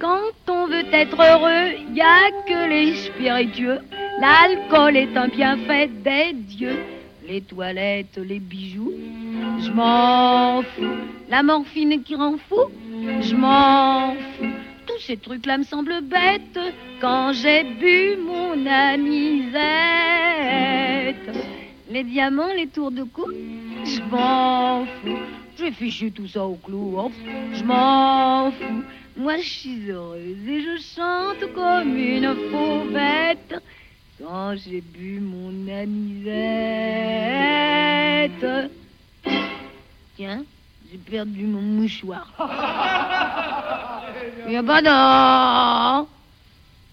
Quand 0.00 0.30
on 0.48 0.66
veut 0.66 0.86
être 0.92 1.20
heureux, 1.20 1.72
y 1.92 2.00
a 2.00 2.30
que 2.46 2.68
les 2.68 2.94
spiritueux. 2.94 3.80
L'alcool 4.20 4.96
est 4.96 5.16
un 5.16 5.26
bienfait 5.26 5.88
des 5.88 6.32
dieux. 6.34 6.78
Les 7.26 7.40
toilettes, 7.40 8.16
les 8.16 8.38
bijoux, 8.38 8.94
je 9.60 9.70
m'en 9.72 10.62
fous. 10.62 10.96
La 11.28 11.42
morphine 11.42 12.02
qui 12.04 12.14
rend 12.14 12.36
fou, 12.48 12.70
je 13.20 13.34
m'en 13.34 14.14
fous. 14.14 14.46
Tous 14.86 15.00
ces 15.00 15.16
trucs-là 15.16 15.58
me 15.58 15.64
semblent 15.64 16.00
bêtes 16.02 16.60
quand 17.00 17.32
j'ai 17.32 17.64
bu 17.64 18.16
mon 18.24 18.66
anisette. 18.66 19.58
Les 21.90 22.04
diamants, 22.04 22.54
les 22.56 22.68
tours 22.68 22.92
de 22.92 23.02
cou, 23.02 23.26
je 23.84 24.00
m'en 24.10 24.84
fous. 24.84 25.18
J'ai 25.58 25.72
fichu 25.72 26.12
tout 26.12 26.28
ça 26.28 26.44
au 26.44 26.54
clou, 26.54 26.94
oh, 26.96 27.10
je 27.52 27.64
m'en 27.64 28.52
fous. 28.52 28.84
Moi, 29.18 29.36
je 29.38 29.48
suis 29.48 29.90
heureuse 29.90 30.46
et 30.46 30.60
je 30.62 30.78
chante 30.94 31.52
comme 31.52 31.96
une 31.96 32.36
fauvette. 32.52 33.60
Quand 34.22 34.54
j'ai 34.54 34.80
bu 34.80 35.18
mon 35.18 35.66
anisette. 35.68 36.30
Tiens, 40.14 40.44
j'ai 40.88 40.98
perdu 40.98 41.46
mon 41.46 41.62
mouchoir. 41.62 42.32
Eh 44.50 44.62
ben 44.62 44.80
non. 44.82 46.08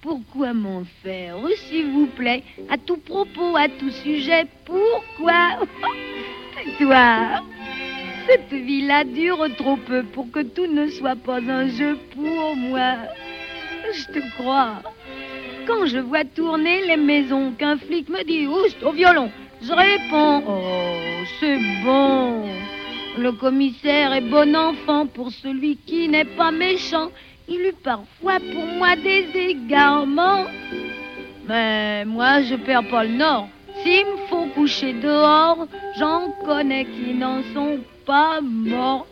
Pourquoi 0.02 0.54
m'en 0.54 0.84
faire, 1.02 1.38
s'il 1.56 1.90
vous 1.92 2.08
plaît, 2.08 2.44
à 2.70 2.78
tout 2.78 2.98
propos, 2.98 3.56
à 3.56 3.70
tout 3.70 3.92
sujet 3.92 4.46
Pourquoi? 4.66 5.60
Toi 6.80 7.42
cette 8.28 8.52
vie-là 8.52 9.04
dure 9.04 9.48
trop 9.58 9.78
peu 9.78 10.04
pour 10.04 10.32
que 10.32 10.42
tout 10.42 10.68
ne 10.68 10.88
soit 10.88 11.16
pas 11.16 11.38
un 11.38 11.68
jeu 11.68 11.98
pour 12.14 12.56
moi. 12.56 12.96
Je 13.94 14.06
te 14.14 14.20
crois. 14.38 14.82
Quand 15.68 15.86
je 15.86 16.00
vois 16.00 16.24
tourner 16.24 16.86
les 16.86 16.98
maisons, 16.98 17.54
qu'un 17.58 17.78
flic 17.78 18.10
me 18.10 18.24
dit 18.24 18.48
Oust 18.48 18.82
au 18.84 18.92
violon, 18.92 19.32
je 19.62 19.72
réponds 19.72 20.44
Oh, 20.48 21.24
c'est 21.40 21.60
bon. 21.84 22.46
Le 23.18 23.32
commissaire 23.32 24.14
est 24.14 24.22
bon 24.22 24.56
enfant 24.56 25.08
pour 25.08 25.32
celui 25.32 25.78
qui 25.78 26.08
n'est 26.08 26.26
pas 26.26 26.52
méchant. 26.52 27.12
Il 27.48 27.62
eut 27.62 27.82
parfois 27.84 28.40
pour 28.40 28.66
moi 28.66 28.96
des 28.96 29.28
égarements. 29.36 30.46
Mais 31.48 32.06
moi, 32.06 32.42
je 32.42 32.56
perds 32.56 32.88
pas 32.90 33.04
le 33.04 33.16
nord. 33.16 33.48
S'il 33.84 34.06
me 34.06 34.18
faut 34.28 34.46
coucher 34.56 34.94
dehors, 34.94 35.68
j'en 35.98 36.32
connais 36.44 36.86
qui 36.86 37.14
n'en 37.14 37.42
sont 37.54 37.80
pas 38.06 38.42
mort. 38.42 39.08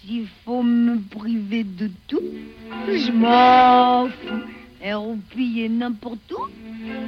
S'il 0.00 0.26
faut 0.44 0.62
me 0.62 0.98
priver 1.08 1.64
de 1.64 1.90
tout, 2.08 2.20
je 2.88 3.10
m'en 3.10 4.06
fous. 4.08 4.44
Et 4.82 4.92
roupiller 4.92 5.68
n'importe 5.70 6.30
où, 6.32 6.46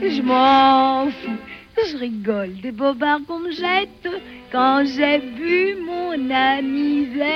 je 0.01 0.23
m'en 0.23 1.11
fous. 1.11 1.39
Je 1.77 1.97
rigole 1.99 2.55
des 2.63 2.73
bobards 2.73 3.21
qu'on 3.29 3.41
me 3.41 3.51
jette 3.51 4.09
quand 4.51 4.83
j'ai 4.87 5.19
bu 5.19 5.77
mon 5.85 6.31
anisette. 6.31 7.27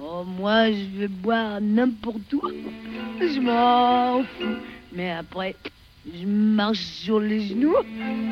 Oh, 0.00 0.22
moi, 0.38 0.70
je 0.70 1.00
vais 1.00 1.08
boire 1.08 1.60
n'importe 1.60 2.32
où, 2.32 2.42
je 3.20 3.40
m'en 3.40 4.22
fous. 4.22 4.56
Mais 4.92 5.10
après, 5.10 5.56
je 6.06 6.26
marche 6.26 6.78
sur 6.78 7.18
les 7.18 7.40
genoux, 7.40 7.74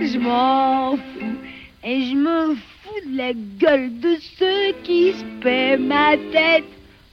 je 0.01 0.19
m'en 0.19 0.97
fous. 0.97 1.37
Et 1.83 2.03
je 2.03 2.15
me 2.15 2.55
fous 2.57 3.11
de 3.11 3.17
la 3.17 3.33
gueule 3.33 3.99
de 4.01 4.17
ceux 4.39 4.73
qui 4.85 5.13
se 5.15 5.25
paient 5.41 5.79
ma 5.79 6.15
tête. 6.31 6.65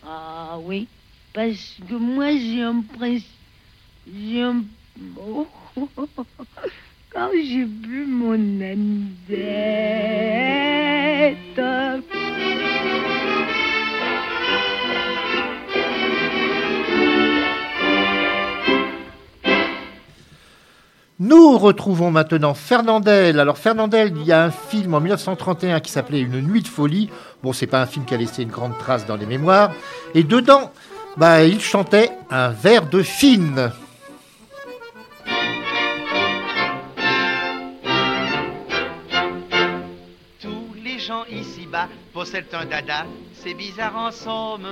Ah 0.05 0.57
oui, 0.61 0.87
parce 1.33 1.77
que 1.87 1.95
moi 1.95 2.35
j'ai 2.35 2.63
un 2.63 2.81
principe. 2.81 3.25
J'ai 4.13 4.41
un. 4.41 4.63
Oh, 5.17 5.47
quand 7.13 7.29
j'ai 7.33 7.63
bu 7.63 8.05
mon 8.07 8.33
anisette. 8.33 9.37
Nous 21.19 21.57
retrouvons 21.57 22.11
maintenant 22.11 22.53
Fernandel. 22.53 23.39
Alors 23.39 23.57
Fernandel, 23.57 24.13
il 24.15 24.23
y 24.23 24.31
a 24.31 24.43
un 24.43 24.51
film 24.51 24.93
en 24.93 24.99
1931 24.99 25.79
qui 25.79 25.91
s'appelait 25.91 26.19
Une 26.19 26.41
nuit 26.41 26.61
de 26.61 26.67
folie. 26.67 27.09
Bon, 27.41 27.53
c'est 27.53 27.65
pas 27.65 27.81
un 27.81 27.87
film 27.87 28.05
qui 28.05 28.13
a 28.13 28.17
laissé 28.17 28.43
une 28.43 28.51
grande 28.51 28.77
trace 28.77 29.07
dans 29.07 29.15
les 29.15 29.25
mémoires. 29.25 29.71
Et 30.13 30.23
dedans, 30.23 30.71
bah, 31.17 31.43
il 31.43 31.59
chantait 31.59 32.11
un 32.29 32.49
verre 32.49 32.87
de 32.87 33.01
fine. 33.01 33.71
Tous 40.39 40.75
les 40.83 40.99
gens 40.99 41.25
ici-bas 41.31 41.87
possèdent 42.13 42.53
un 42.53 42.65
dada, 42.65 43.07
c'est 43.33 43.55
bizarre 43.55 43.97
en 43.97 44.11
somme. 44.11 44.67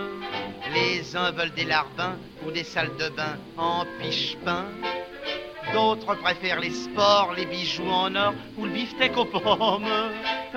Les 0.75 1.15
uns 1.15 1.31
veulent 1.31 1.55
des 1.55 1.65
larbins 1.65 2.17
ou 2.45 2.51
des 2.51 2.63
salles 2.63 2.95
de 2.99 3.09
bain 3.09 3.37
en 3.57 3.83
piche-pain. 3.99 4.65
D'autres 5.75 6.15
préfèrent 6.15 6.61
les 6.61 6.71
sports, 6.71 7.33
les 7.35 7.45
bijoux 7.45 7.89
en 7.89 8.15
or 8.15 8.33
ou 8.57 8.63
le 8.63 8.71
beefsteak 8.71 9.17
aux 9.17 9.25
pommes. 9.25 9.83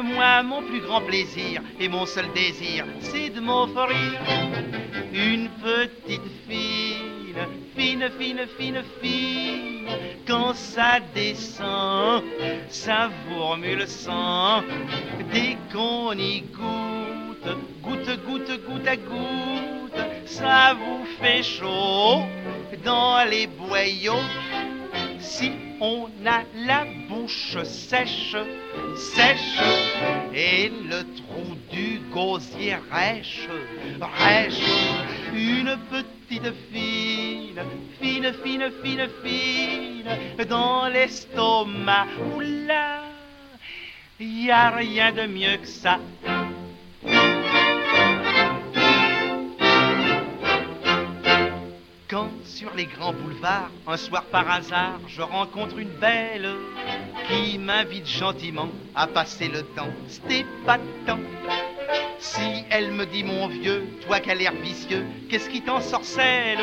Moi, 0.00 0.42
mon 0.44 0.62
plus 0.62 0.80
grand 0.80 1.00
plaisir 1.00 1.60
et 1.80 1.88
mon 1.88 2.06
seul 2.06 2.32
désir, 2.34 2.84
c'est 3.00 3.30
de 3.30 3.40
m'offrir 3.40 4.12
une 5.12 5.48
petite 5.60 6.30
fine, 6.48 7.48
fine, 7.76 8.08
fine, 8.16 8.46
fine, 8.56 8.82
fine. 9.02 9.88
Quand 10.24 10.54
ça 10.54 11.00
descend, 11.12 12.22
ça 12.68 13.10
vous 13.26 13.42
remue 13.42 13.74
le 13.74 13.86
sang. 13.86 14.62
Dès 15.32 15.56
qu'on 15.72 16.12
y 16.12 16.42
goûte, 16.42 17.56
goutte, 17.82 18.24
goutte, 18.24 18.64
goutte 18.68 18.86
à 18.86 18.96
goutte, 18.96 20.00
ça 20.26 20.74
vous 20.74 21.04
fait 21.20 21.42
chaud 21.42 22.22
dans 22.84 23.28
les 23.28 23.48
boyaux 23.48 24.12
si 25.20 25.52
on 25.80 26.08
a 26.26 26.42
la 26.66 26.84
bouche 27.08 27.62
sèche, 27.64 28.36
sèche, 28.96 29.62
et 30.34 30.68
le 30.68 31.02
trou 31.16 31.56
du 31.70 32.00
gosier 32.12 32.76
rêche, 32.90 33.48
rêche, 34.00 34.62
une 35.32 35.76
petite 35.90 36.52
fine, 36.72 37.62
fine, 38.00 38.32
fine, 38.42 38.70
fine, 38.82 39.08
fine, 39.22 40.46
dans 40.48 40.88
l'estomac, 40.88 42.06
oula, 42.36 43.02
y 44.20 44.50
a 44.50 44.70
rien 44.70 45.12
de 45.12 45.26
mieux 45.26 45.56
que 45.58 45.66
ça. 45.66 45.98
Quand 52.08 52.30
sur 52.42 52.74
les 52.74 52.86
grands 52.86 53.12
boulevards, 53.12 53.70
un 53.86 53.98
soir 53.98 54.24
par 54.32 54.50
hasard, 54.50 54.98
je 55.08 55.20
rencontre 55.20 55.76
une 55.76 55.90
belle 55.90 56.48
qui 57.28 57.58
m'invite 57.58 58.08
gentiment 58.08 58.70
à 58.94 59.06
passer 59.06 59.48
le 59.48 59.62
temps. 59.62 59.92
C'était 60.06 60.46
pas 60.64 60.78
tant. 61.06 61.18
Si 62.18 62.64
elle 62.70 62.92
me 62.92 63.04
dit 63.04 63.24
mon 63.24 63.48
vieux, 63.48 63.86
toi 64.06 64.20
qui 64.20 64.30
as 64.30 64.34
l'air 64.36 64.54
vicieux, 64.54 65.04
qu'est-ce 65.28 65.50
qui 65.50 65.60
t'ensorcelle? 65.60 66.58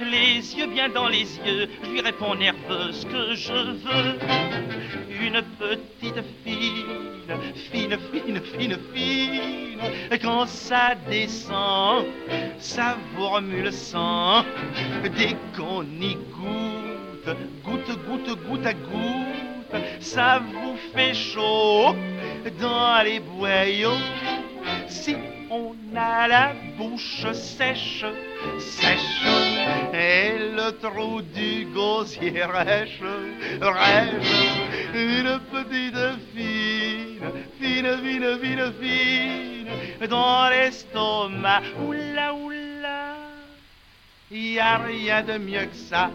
Les 0.00 0.56
yeux 0.56 0.68
bien 0.68 0.88
dans 0.88 1.08
les 1.08 1.36
yeux, 1.44 1.68
je 1.84 1.90
lui 1.90 2.00
réponds 2.00 2.34
nerveux 2.34 2.92
ce 2.92 3.04
que 3.04 3.34
je 3.34 3.52
veux. 3.52 4.18
Une 5.20 5.42
petite 5.58 6.24
fille, 6.42 6.86
fine, 7.70 7.96
fine, 8.12 8.40
fine, 8.40 8.78
fine, 8.94 9.80
quand 10.22 10.46
ça 10.46 10.94
descend, 11.08 12.04
ça 12.58 12.96
vous 13.14 13.28
remue 13.28 13.62
le 13.62 13.70
sang. 13.70 14.44
Dès 15.16 15.36
qu'on 15.56 15.82
y 15.82 16.14
goûte, 16.14 17.36
goutte, 17.64 17.98
goutte, 18.06 18.38
goutte 18.48 18.66
à 18.66 18.74
goutte, 18.74 19.82
ça 20.00 20.40
vous 20.52 20.76
fait 20.94 21.14
chaud 21.14 21.94
dans 22.60 23.02
les 23.04 23.20
boyaux. 23.20 23.90
Si 24.88 25.16
on 25.50 25.74
a 25.96 26.28
la 26.28 26.52
bouche 26.78 27.26
sèche, 27.32 28.04
sèche, 28.58 29.26
et 29.92 30.38
le 30.56 30.70
trou 30.80 31.22
du 31.22 31.66
gosier 31.74 32.44
rêche, 32.44 33.02
rêche, 33.60 34.32
une 34.94 35.40
petite 35.50 35.96
fine, 36.34 36.59
fine, 37.58 37.98
fine, 38.02 38.38
fine, 38.38 38.72
fine, 38.80 40.08
dans 40.08 40.48
l'estomac, 40.50 41.62
oula, 41.86 42.34
oula, 42.34 43.16
y 44.30 44.58
a 44.58 44.78
rien 44.78 45.22
de 45.22 45.38
mieux 45.38 45.66
que 45.66 45.76
ça. 45.76 46.10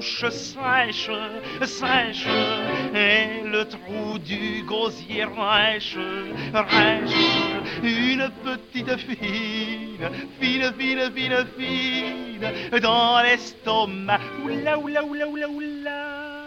Sèche, 0.00 1.10
sèche, 1.62 2.26
et 2.94 3.46
le 3.46 3.64
trou 3.64 4.18
du 4.18 4.62
gosier 4.66 5.24
rêche, 5.24 5.96
rêche, 6.52 7.82
une 7.82 8.30
petite 8.44 8.96
fille, 8.98 9.98
fine, 10.40 10.72
fine, 10.78 11.12
fine, 11.14 11.46
fine, 11.58 12.80
dans 12.80 13.22
l'estomac, 13.22 14.20
oula, 14.44 14.78
oula, 14.78 15.04
oula, 15.04 15.28
oula, 15.28 15.48
oula, 15.48 16.46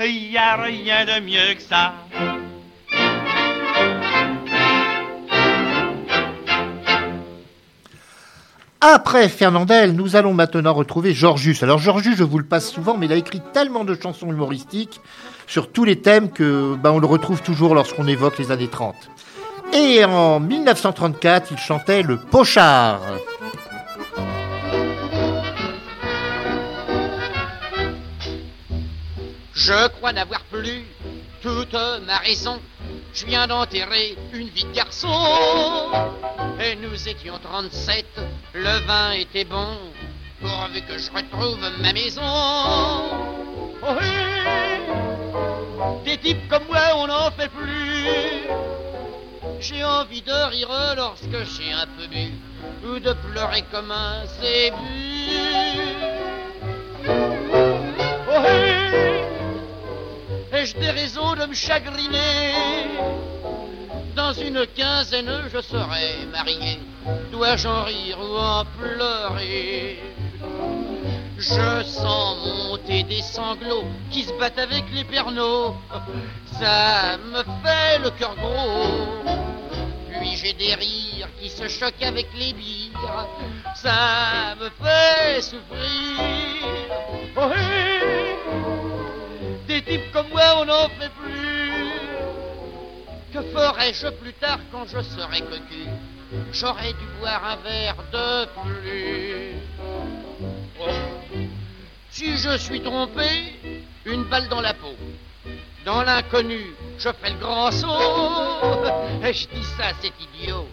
y 0.00 0.36
a 0.36 0.56
rien 0.56 1.04
de 1.04 1.20
mieux 1.20 1.54
que 1.54 1.62
ça. 1.62 1.94
Après 8.80 9.28
Fernandel, 9.28 9.92
nous 9.92 10.16
allons 10.16 10.34
maintenant 10.34 10.74
retrouver 10.74 11.14
Georgius. 11.14 11.62
Alors 11.62 11.78
Georgius, 11.78 12.16
je 12.16 12.24
vous 12.24 12.38
le 12.38 12.44
passe 12.44 12.70
souvent, 12.70 12.96
mais 12.96 13.06
il 13.06 13.12
a 13.12 13.16
écrit 13.16 13.40
tellement 13.52 13.84
de 13.84 13.98
chansons 14.00 14.28
humoristiques 14.28 15.00
sur 15.46 15.72
tous 15.72 15.84
les 15.84 16.00
thèmes 16.00 16.30
que 16.30 16.74
ben, 16.76 16.90
on 16.90 16.98
le 16.98 17.06
retrouve 17.06 17.40
toujours 17.42 17.74
lorsqu'on 17.74 18.06
évoque 18.06 18.38
les 18.38 18.50
années 18.50 18.68
30. 18.68 18.94
Et 19.72 20.04
en 20.04 20.40
1934, 20.40 21.48
il 21.52 21.58
chantait 21.58 22.02
le 22.02 22.18
Pochard. 22.18 23.00
Je 29.54 29.88
crois 29.88 30.12
n'avoir 30.12 30.42
plus 30.52 30.84
toute 31.42 31.72
ma 32.06 32.18
raison 32.18 32.60
je 33.16 33.24
viens 33.24 33.46
d'enterrer 33.46 34.14
une 34.34 34.48
vie 34.48 34.64
de 34.64 34.72
garçon. 34.72 35.08
Et 36.60 36.76
nous 36.76 37.08
étions 37.08 37.38
37, 37.42 38.04
le 38.52 38.86
vin 38.86 39.12
était 39.12 39.44
bon, 39.44 39.78
pourvu 40.40 40.82
que 40.82 40.98
je 40.98 41.10
retrouve 41.10 41.58
ma 41.80 41.92
maison. 41.94 42.20
Oh, 43.82 43.94
des 46.04 46.18
types 46.18 46.48
comme 46.48 46.64
moi, 46.68 46.80
on 46.96 47.06
n'en 47.06 47.30
fait 47.30 47.48
plus. 47.48 48.06
J'ai 49.60 49.82
envie 49.82 50.22
de 50.22 50.50
rire 50.50 50.68
lorsque 50.96 51.44
j'ai 51.56 51.72
un 51.72 51.86
peu 51.96 52.06
bu, 52.08 52.32
ou 52.86 52.98
de 52.98 53.14
pleurer 53.14 53.64
comme 53.72 53.90
un 53.90 54.26
zébu. 54.40 55.95
Des 60.78 60.90
raisons 60.90 61.34
de 61.34 61.46
me 61.46 61.54
chagriner 61.54 62.52
Dans 64.14 64.32
une 64.32 64.66
quinzaine, 64.74 65.30
je 65.52 65.60
serai 65.60 66.26
marié. 66.32 66.78
Dois-je 67.30 67.68
en 67.68 67.84
rire 67.84 68.18
ou 68.20 68.36
en 68.36 68.64
pleurer? 68.78 70.02
Je 71.38 71.82
sens 71.84 72.46
monter 72.46 73.02
des 73.02 73.22
sanglots 73.22 73.84
qui 74.10 74.24
se 74.24 74.32
battent 74.38 74.58
avec 74.58 74.84
les 74.92 75.04
pernots. 75.04 75.76
Ça 76.58 77.18
me 77.18 77.42
fait 77.62 77.98
le 78.02 78.10
cœur 78.10 78.34
gros. 78.36 79.22
Puis 80.18 80.36
j'ai 80.36 80.54
des 80.54 80.74
rires 80.74 81.28
qui 81.40 81.50
se 81.50 81.68
choquent 81.68 82.02
avec 82.02 82.28
les 82.38 82.52
bires. 82.54 83.26
Ça 83.74 84.54
me 84.58 84.70
fait 84.82 85.42
souffrir. 85.42 86.45
Types 89.86 90.12
comme 90.12 90.28
moi, 90.28 90.42
on 90.60 90.64
n'en 90.64 90.88
fait 90.88 91.10
plus. 91.22 91.92
Que 93.32 93.42
ferais-je 93.42 94.08
plus 94.20 94.32
tard 94.34 94.58
quand 94.72 94.86
je 94.86 95.00
serai 95.02 95.40
cocu? 95.40 95.86
J'aurais 96.52 96.92
dû 96.92 97.06
boire 97.18 97.42
un 97.44 97.56
verre 97.56 97.96
de 98.12 98.44
plus. 98.62 99.52
Oh. 100.80 100.86
Si 102.10 102.36
je 102.36 102.56
suis 102.56 102.80
trompé, 102.80 103.28
une 104.04 104.24
balle 104.24 104.48
dans 104.48 104.60
la 104.60 104.74
peau. 104.74 104.94
Dans 105.84 106.02
l'inconnu, 106.02 106.74
je 106.98 107.08
fais 107.20 107.30
le 107.30 107.38
grand 107.38 107.70
saut. 107.70 107.86
Et 109.24 109.32
je 109.32 109.46
dis 109.48 109.64
ça, 109.76 109.92
c'est 110.00 110.12
idiot. 110.20 110.66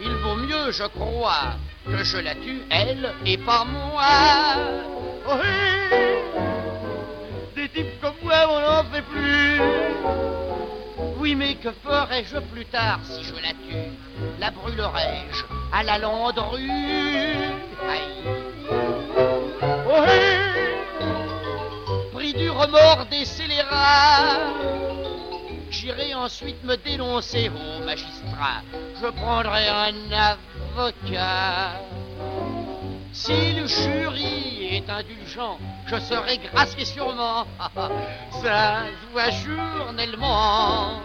Il 0.00 0.10
vaut 0.16 0.36
mieux, 0.36 0.72
je 0.72 0.84
crois, 0.84 1.54
que 1.86 2.02
je 2.02 2.18
la 2.18 2.34
tue, 2.34 2.62
elle, 2.70 3.14
et 3.24 3.38
pas 3.38 3.64
moi. 3.64 4.02
Oh, 5.28 6.17
Oui, 11.18 11.34
mais 11.34 11.54
que 11.56 11.70
ferais-je 11.70 12.38
plus 12.52 12.64
tard 12.66 13.00
si 13.04 13.22
je 13.24 13.34
la 13.34 13.50
tue? 13.50 13.92
La 14.38 14.50
brûlerais-je 14.50 15.44
à 15.72 15.82
la 15.82 15.98
landrue 15.98 16.70
Aïe. 17.88 18.24
Oh, 19.90 20.04
Pris 22.12 22.32
du 22.34 22.50
remords 22.50 23.06
des 23.10 23.24
scélérats, 23.24 24.38
j'irai 25.70 26.14
ensuite 26.14 26.62
me 26.64 26.76
dénoncer 26.76 27.50
au 27.50 27.84
magistrat. 27.84 28.62
Je 29.00 29.08
prendrai 29.08 29.68
un 29.68 29.94
avocat. 30.12 31.80
Si 33.20 33.52
le 33.52 33.66
jury 33.66 34.76
est 34.76 34.88
indulgent, 34.88 35.58
je 35.88 35.98
serai 35.98 36.38
gracié 36.38 36.84
sûrement. 36.84 37.46
Ça 38.30 38.84
se 38.86 39.12
voit 39.12 39.30
journellement. 39.30 41.02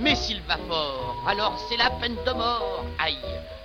Mais 0.00 0.16
s'il 0.16 0.42
va 0.42 0.58
fort, 0.68 1.24
alors 1.26 1.58
c'est 1.66 1.78
la 1.78 1.88
peine 1.92 2.16
de 2.26 2.32
mort. 2.32 2.84
Aïe, 2.98 3.16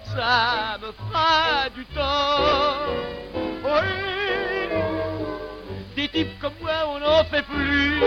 ça 0.06 0.78
me 0.82 0.94
fera 0.94 1.70
du 1.76 1.86
tort. 1.88 2.88
Oui, 3.36 4.70
des 5.98 6.08
types 6.08 6.40
comme 6.40 6.54
moi, 6.62 6.72
on 6.88 7.00
n'en 7.00 7.26
fait 7.26 7.44
plus. 7.44 8.02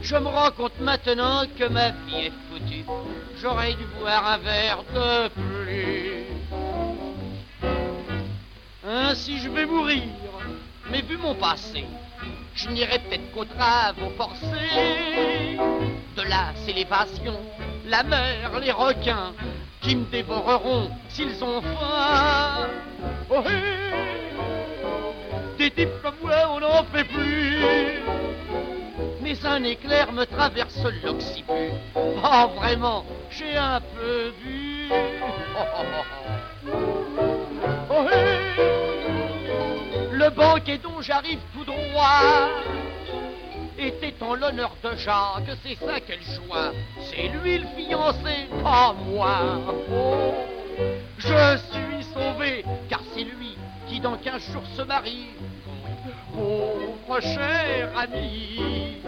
Je 0.00 0.16
me 0.16 0.28
rends 0.28 0.52
compte 0.52 0.78
maintenant 0.78 1.42
que 1.58 1.64
ma 1.64 1.90
vie 1.90 2.26
est 2.26 2.32
foutue. 2.48 2.84
J'aurais 3.42 3.74
dû 3.74 3.84
boire 3.98 4.28
un 4.28 4.38
verre 4.38 4.84
de 4.94 5.28
plus. 5.30 6.15
Ainsi 8.88 9.38
je 9.38 9.48
vais 9.48 9.66
mourir, 9.66 10.04
mais 10.90 11.02
vu 11.02 11.16
mon 11.16 11.34
passé, 11.34 11.84
je 12.54 12.68
n'irai 12.68 13.00
peut-être 13.00 13.32
qu'aux 13.32 13.44
travaux 13.44 14.10
forcés. 14.16 15.56
De 16.16 16.22
là, 16.22 16.52
c'est 16.64 16.72
la 17.84 18.04
mer, 18.04 18.60
les 18.60 18.70
requins, 18.70 19.32
qui 19.80 19.96
me 19.96 20.04
dévoreront 20.04 20.88
s'ils 21.08 21.42
ont 21.42 21.60
faim. 21.62 22.68
Oh, 23.28 23.42
Des 25.58 25.70
types 25.72 26.00
comme 26.00 26.14
moi, 26.22 26.48
on 26.50 26.60
n'en 26.60 26.84
fait 26.84 27.04
plus. 27.04 28.02
Mais 29.20 29.34
un 29.44 29.64
éclair 29.64 30.12
me 30.12 30.24
traverse 30.26 30.78
l'occiput. 31.02 31.72
Oh, 31.96 32.50
vraiment, 32.54 33.04
j'ai 33.30 33.56
un 33.56 33.80
peu 33.80 34.32
vu. 34.44 34.90
Oh, 34.92 36.35
banquet 40.36 40.78
dont 40.78 41.00
j'arrive 41.00 41.40
tout 41.54 41.64
droit 41.64 42.48
était 43.78 44.14
en 44.20 44.34
l'honneur 44.34 44.76
de 44.82 44.96
Jacques, 44.96 45.56
c'est 45.64 45.76
ça 45.84 46.00
qu'elle 46.00 46.22
joie. 46.22 46.72
C'est 47.10 47.28
lui 47.28 47.58
le 47.58 47.66
fiancé, 47.76 48.48
pas 48.62 48.94
moi. 49.06 49.38
Oh, 49.92 50.34
je 51.18 51.58
suis 51.72 52.04
sauvé, 52.14 52.64
car 52.88 53.00
c'est 53.14 53.24
lui 53.24 53.56
qui 53.86 54.00
dans 54.00 54.16
quinze 54.16 54.50
jours 54.50 54.66
se 54.76 54.82
marie. 54.82 55.30
Pauvre 56.32 57.20
cher 57.20 57.90
ami, 57.98 58.98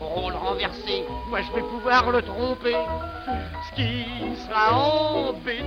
rôle 0.00 0.34
renversé, 0.34 1.04
moi 1.28 1.40
je 1.42 1.52
vais 1.52 1.66
pouvoir 1.66 2.10
le 2.10 2.22
tromper, 2.22 2.76
ce 3.68 3.74
qui 3.74 4.06
sera 4.46 4.74
embêté. 4.74 5.62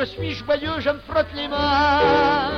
Je 0.00 0.06
suis 0.06 0.30
joyeux, 0.30 0.80
je 0.80 0.88
me 0.88 0.98
frotte 1.00 1.26
les 1.34 1.46
mains. 1.46 2.52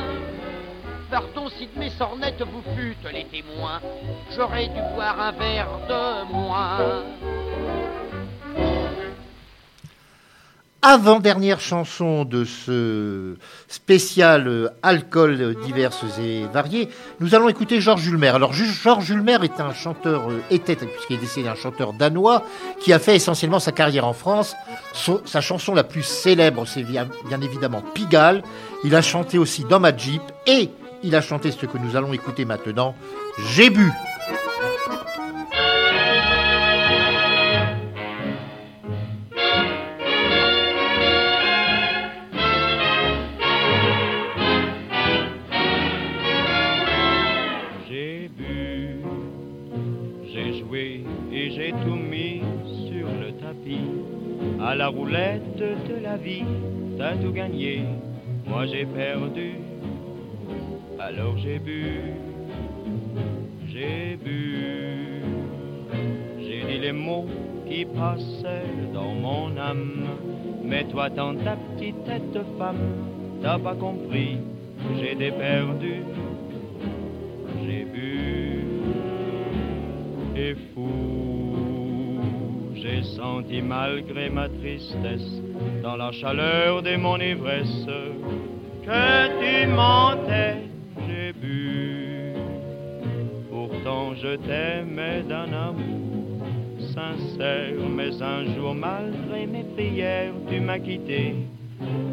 Pardon 1.11 1.49
si 1.49 1.67
de 1.67 1.77
mes 1.77 1.91
sornettes 1.91 2.41
vous 2.41 2.63
fûtes 2.77 3.13
les 3.13 3.25
témoins, 3.25 3.81
j'aurais 4.31 4.69
dû 4.69 4.81
boire 4.95 5.21
un 5.21 5.33
verre 5.33 5.67
de 5.89 6.33
moins. 6.33 6.79
Avant-dernière 10.83 11.61
chanson 11.61 12.25
de 12.25 12.45
ce 12.45 13.37
spécial 13.69 14.49
euh, 14.49 14.69
alcool 14.83 15.55
diverses 15.65 16.05
et 16.21 16.45
variés, 16.53 16.89
nous 17.21 17.37
allons 17.37 17.49
écouter 17.49 17.81
Georges 17.81 18.07
Ulmer. 18.09 18.29
Alors 18.29 18.53
Georges 18.53 19.09
Ulmer 19.11 19.39
est 19.45 19.61
un 19.61 19.73
chanteur, 19.73 20.29
euh, 20.29 20.43
était, 20.51 20.75
puisqu'il 20.75 21.17
est 21.17 21.21
décédé, 21.21 21.47
un 21.49 21.55
chanteur 21.55 21.93
danois 21.93 22.45
qui 22.81 22.93
a 22.93 22.99
fait 22.99 23.15
essentiellement 23.15 23.61
sa 23.61 23.71
carrière 23.71 24.07
en 24.07 24.13
France. 24.13 24.57
sa 25.25 25.41
chanson 25.41 25.73
la 25.73 25.85
plus 25.85 26.03
célèbre, 26.03 26.67
c'est 26.67 26.83
bien 26.83 27.07
évidemment 27.41 27.83
Pigalle. 27.95 28.43
Il 28.83 28.97
a 28.97 29.03
chanté 29.03 29.39
aussi 29.39 29.65
dans 29.65 29.79
ma 29.79 29.97
Jeep 29.97 30.23
et 30.49 30.69
il 31.05 31.15
a 31.15 31.21
chanté 31.21 31.53
ce 31.53 31.67
que 31.67 31.79
nous 31.79 31.97
allons 31.97 32.13
écouter 32.13 32.45
maintenant, 32.45 32.97
J'ai 33.51 33.71
bu. 33.71 33.93
La 54.75 54.89
roulette 54.89 55.59
de 55.59 56.03
la 56.03 56.17
vie, 56.17 56.45
t'as 56.99 57.15
tout 57.17 57.31
gagné. 57.31 57.83
Moi 58.47 58.67
j'ai 58.67 58.87
perdu, 58.87 59.53
alors 60.99 61.37
j'ai 61.39 61.59
bu, 61.59 61.85
j'ai 63.69 64.17
bu. 64.17 64.57
J'ai 66.41 66.63
dit 66.67 66.79
les 66.81 66.91
mots 66.91 67.27
qui 67.69 67.85
passaient 67.85 68.73
dans 68.95 69.13
mon 69.13 69.57
âme. 69.57 70.07
Mais 70.65 70.85
toi, 70.85 71.11
dans 71.11 71.35
ta 71.35 71.55
petite 71.57 72.03
tête 72.05 72.39
femme, 72.59 72.97
t'as 73.43 73.59
pas 73.59 73.75
compris, 73.75 74.39
j'ai 74.99 75.15
perdu, 75.31 75.97
j'ai 77.65 77.85
bu 77.85 78.65
et 80.35 80.55
fou. 80.75 81.22
J'ai 82.83 83.05
senti 83.05 83.63
malgré 83.63 84.29
ma 84.29 84.49
tristesse, 84.49 85.41
dans 85.85 85.95
la 85.95 86.11
chaleur 86.11 86.83
de 86.83 86.97
mon 86.97 87.17
ivresse, 87.17 87.87
que 88.85 89.29
tu 89.39 89.69
mentais, 89.69 90.57
j'ai 91.07 91.33
bu. 91.33 92.35
Pourtant 93.49 94.17
je 94.17 94.35
t'aimais 94.35 95.23
d'un 95.29 95.53
amour 95.53 96.45
sincère, 96.93 97.89
mais 97.89 98.21
un 98.21 98.53
jour 98.53 98.75
malgré 98.75 99.47
mes 99.47 99.65
prières, 99.77 100.35
tu 100.51 100.59
m'as 100.59 100.81
quitté. 100.81 101.37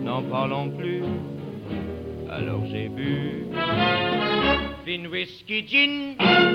N'en 0.04 0.22
parlons 0.22 0.70
plus, 0.70 1.02
alors 2.30 2.64
j'ai 2.72 2.90
bu. 2.90 3.46
Vin, 4.86 5.10
whisky, 5.10 5.66
gin. 5.68 6.49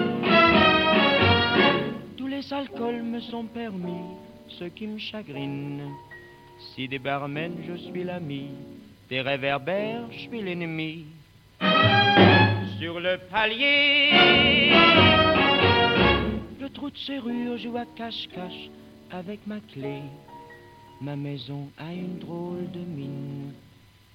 Les 2.34 2.52
alcools 2.52 3.04
me 3.04 3.20
sont 3.20 3.44
permis, 3.44 4.10
ce 4.48 4.64
qui 4.64 4.88
me 4.88 4.98
chagrine. 4.98 5.82
Si 6.74 6.88
des 6.88 6.98
barmen, 6.98 7.52
je 7.64 7.76
suis 7.76 8.02
l'ami, 8.02 8.48
des 9.08 9.20
réverbères, 9.20 10.02
je 10.10 10.18
suis 10.18 10.42
l'ennemi. 10.42 11.04
Sur 12.80 12.98
le 12.98 13.18
palier, 13.30 14.10
le 16.60 16.68
trou 16.70 16.90
de 16.90 16.98
serrure 16.98 17.56
joue 17.56 17.76
à 17.76 17.84
cache-cache 17.94 18.68
avec 19.12 19.46
ma 19.46 19.60
clé. 19.72 20.00
Ma 21.00 21.14
maison 21.14 21.68
a 21.78 21.92
une 21.92 22.18
drôle 22.18 22.68
de 22.72 22.80
mine. 22.80 23.52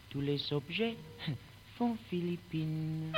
Tous 0.10 0.19
les 0.19 0.41
objets 0.51 0.97
font 1.77 1.95
Philippines. 2.10 3.13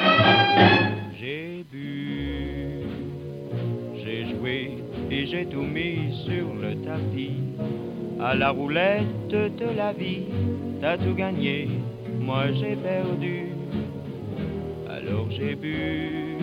J'ai 1.20 1.66
bu, 1.72 2.84
j'ai 4.04 4.30
joué 4.30 4.78
et 5.12 5.26
j'ai 5.28 5.46
tout 5.46 5.64
mis 5.64 6.24
sur 6.26 6.56
le 6.56 6.76
tapis. 6.86 7.34
À 8.20 8.34
la 8.34 8.52
roulette 8.52 9.28
de 9.30 9.76
la 9.76 9.92
vie, 9.92 10.24
t'as 10.80 10.98
tout 10.98 11.14
gagné, 11.14 11.68
moi 12.20 12.46
j'ai 12.54 12.76
perdu. 12.76 13.48
Alors 14.88 15.28
j'ai 15.32 15.56
bu, 15.56 16.38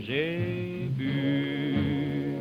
j'ai 0.00 0.88
bu, 0.98 2.36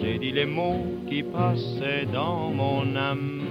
j'ai 0.00 0.18
dit 0.18 0.32
les 0.32 0.46
mots 0.46 0.86
qui 1.08 1.22
passaient 1.22 2.06
dans 2.12 2.50
mon 2.50 2.96
âme. 2.96 3.42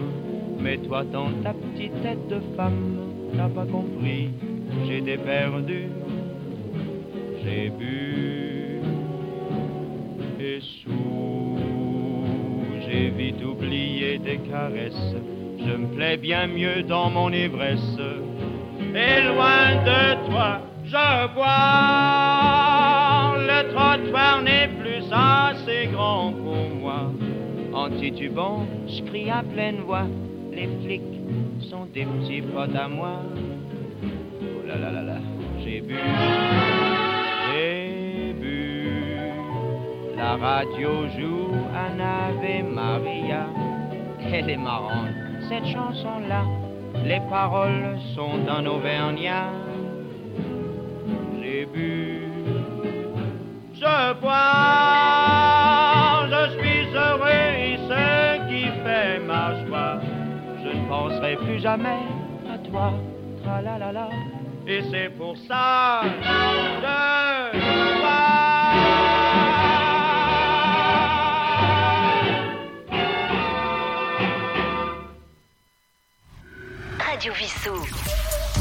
Mais 0.62 0.78
toi, 0.78 1.04
dans 1.04 1.30
ta 1.44 1.54
petite 1.54 2.02
tête 2.02 2.28
de 2.30 2.40
femme, 2.56 2.98
t'as 3.36 3.50
pas 3.50 3.66
compris, 3.66 4.30
j'ai 4.88 5.18
perdu, 5.18 5.84
j'ai 7.44 7.70
bu 7.70 8.33
j'ai 12.86 13.10
vite 13.10 13.44
oublié 13.44 14.18
des 14.18 14.38
caresses. 14.38 15.16
Je 15.60 15.74
me 15.74 15.88
plais 15.96 16.18
bien 16.18 16.48
mieux 16.48 16.84
dans 16.84 17.10
mon 17.10 17.32
ivresse. 17.32 17.98
Et 18.96 19.22
loin 19.24 19.76
de 19.86 20.30
toi, 20.30 20.62
je 20.86 21.34
bois. 21.34 22.64
Le 23.38 23.60
trottoir 23.74 24.42
n'est 24.44 24.70
plus 24.80 25.06
assez 25.12 25.88
grand 25.92 26.32
pour 26.32 26.70
moi. 26.82 27.12
En 27.74 27.90
titubant, 27.90 28.66
je 28.88 29.02
crie 29.04 29.30
à 29.30 29.44
pleine 29.44 29.82
voix. 29.86 30.08
Les 30.52 30.70
flics 30.84 31.02
sont 31.70 31.86
des 31.94 32.06
petits 32.06 32.42
potes 32.42 32.76
à 32.76 32.88
moi. 32.88 33.22
Oh 34.04 34.68
là 34.68 34.76
là 34.78 34.92
là 34.92 35.02
là, 35.02 35.18
j'ai 35.64 35.82
bu, 35.82 35.96
La 40.24 40.38
radio 40.38 41.06
joue 41.18 41.52
un 41.76 42.00
Ave 42.00 42.64
Maria. 42.64 43.46
Elle 44.32 44.50
est 44.50 44.58
marrante, 44.58 45.10
cette 45.50 45.66
chanson-là. 45.66 46.44
Les 47.04 47.20
paroles 47.30 48.00
sont 48.16 48.38
d'un 48.46 48.66
Auvergnat. 48.66 49.52
J'ai 51.42 51.66
bu, 51.66 52.22
je 53.74 54.14
bois, 54.22 54.40
je 56.34 56.42
suis 56.58 56.88
heureux 56.96 57.50
et 57.68 57.78
ce 57.90 58.48
qui 58.48 58.64
fait 58.82 59.20
ma 59.20 59.46
joie. 59.66 60.00
Je 60.64 60.70
ne 60.70 60.88
penserai 60.88 61.36
plus 61.36 61.60
jamais 61.60 62.04
à 62.50 62.58
toi. 62.70 62.94
Et 64.66 64.82
c'est 64.90 65.10
pour 65.18 65.36
ça 65.50 66.02
que 66.82 68.23
Radio 77.24 77.40
Vissou. 77.40 77.72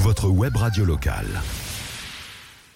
Votre 0.03 0.29
web 0.29 0.55
radio 0.55 0.85
locale. 0.85 1.27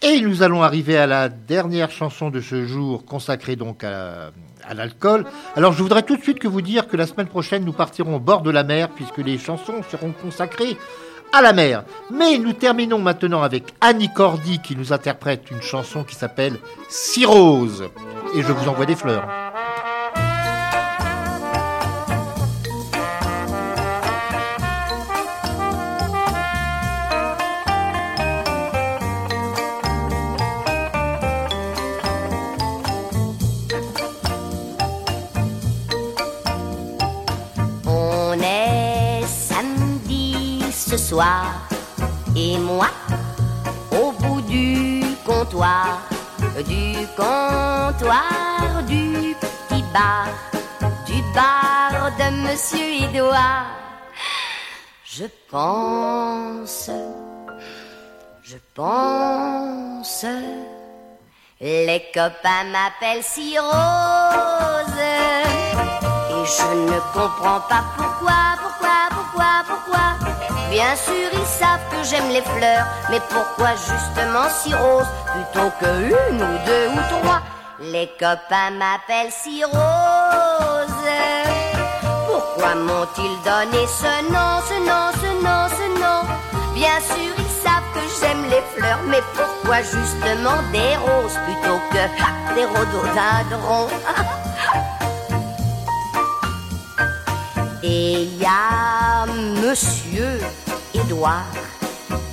Et 0.03 0.21
nous 0.21 0.43
allons 0.43 0.65
arriver 0.65 0.97
à 0.97 1.07
la 1.07 1.29
dernière 1.29 1.93
chanson 1.93 2.29
de 2.29 2.41
ce 2.41 2.67
jour 2.67 3.05
consacrée 3.05 3.55
donc 3.55 3.85
à, 3.85 4.33
à 4.67 4.75
l'alcool. 4.75 5.27
Alors 5.55 5.75
je 5.75 5.85
voudrais 5.85 6.03
tout 6.03 6.17
de 6.17 6.23
suite 6.23 6.41
que 6.41 6.49
vous 6.49 6.61
dire 6.61 6.89
que 6.89 6.97
la 6.97 7.07
semaine 7.07 7.29
prochaine 7.29 7.65
nous 7.65 7.73
partirons 7.73 8.17
au 8.17 8.19
bord 8.19 8.43
de 8.43 8.51
la 8.51 8.65
mer 8.65 8.89
puisque 8.89 9.19
les 9.19 9.39
chansons 9.39 9.81
seront 9.89 10.11
consacrées 10.11 10.77
à 11.33 11.41
la 11.41 11.53
mer. 11.53 11.85
Mais 12.13 12.37
nous 12.39 12.53
terminons 12.53 12.99
maintenant 12.99 13.43
avec 13.45 13.73
Annie 13.81 14.13
Cordy 14.13 14.59
qui 14.59 14.75
nous 14.75 14.93
interprète 14.93 15.53
une 15.53 15.63
chanson 15.63 16.03
qui 16.03 16.17
s'appelle 16.17 16.59
Cirrhose. 16.89 17.85
Et 18.35 18.43
je 18.43 18.51
vous 18.51 18.69
envoie 18.69 18.87
des 18.87 18.97
fleurs. 18.97 19.46
Soir 40.97 41.47
et 42.35 42.59
moi 42.59 42.89
au 43.93 44.13
bout 44.13 44.41
du 44.43 45.03
comptoir, 45.25 46.01
du 46.67 47.07
comptoir 47.17 48.83
du 48.87 49.35
petit 49.41 49.85
bar, 49.93 50.29
du 51.07 51.23
bar 51.35 52.11
de 52.19 52.49
Monsieur 52.49 53.09
Édouard. 53.09 53.67
Je 55.05 55.25
pense, 55.51 56.91
je 58.43 58.57
pense, 58.75 60.27
les 61.61 62.03
copains 62.13 62.65
m'appellent 62.71 63.23
si 63.23 63.59
rose. 63.59 65.01
Et 66.31 66.45
je 66.45 66.75
ne 66.91 67.01
comprends 67.13 67.61
pas 67.61 67.85
pourquoi, 67.97 68.57
pourquoi, 68.63 69.09
pourquoi, 69.11 69.65
pourquoi. 69.67 70.16
Bien 70.71 70.97
sûr, 70.97 71.29
ils 71.33 71.47
savent 71.47 71.81
que 71.91 72.03
j'aime 72.09 72.29
les 72.31 72.43
fleurs, 72.43 72.87
mais 73.11 73.21
pourquoi 73.31 73.71
justement 73.77 74.49
si 74.51 74.75
rose? 74.75 75.07
Plutôt 75.33 75.71
que 75.81 76.31
une 76.31 76.43
ou 76.43 76.59
deux 76.67 76.89
ou 76.89 77.21
trois. 77.21 77.41
Les 77.81 78.09
copains 78.19 78.71
m'appellent 78.73 79.31
si 79.31 79.63
rose. 79.65 79.77
Pourquoi 82.27 82.75
m'ont-ils 82.75 83.39
donné 83.45 83.87
ce 83.87 84.33
nom, 84.33 84.61
ce 84.69 84.79
nom, 84.89 85.13
ce 85.23 85.31
nom, 85.45 85.69
ce 85.79 86.01
nom? 86.01 86.21
Bien 86.75 86.99
sûr, 87.01 87.33
ils 87.39 87.63
savent 87.63 87.91
que 87.95 88.01
j'aime 88.21 88.45
les 88.51 88.63
fleurs, 88.75 89.03
mais 89.07 89.23
pourquoi 89.35 89.79
justement 89.83 90.61
des 90.73 90.97
roses? 90.97 91.39
Plutôt 91.47 91.81
que 91.91 92.55
des 92.55 92.65
rhododendrons 92.65 93.89
Et 97.89 98.23
il 98.23 98.39
y 98.39 98.45
a 98.45 99.27
Monsieur 99.63 100.41
Édouard 100.93 101.45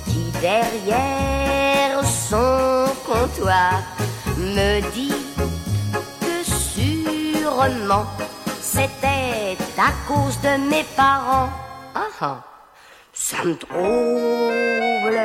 qui 0.04 0.32
derrière 0.40 2.04
son 2.04 2.86
comptoir 3.06 3.82
me 4.36 4.80
dit 4.90 5.14
que 6.20 7.46
roman, 7.46 8.04
c'était 8.60 9.56
à 9.78 9.92
cause 10.08 10.40
de 10.40 10.56
mes 10.70 10.84
parents. 10.96 11.50
Ah 11.94 12.08
ah, 12.20 12.40
ça 13.12 13.44
me 13.44 13.54
trouble, 13.54 15.20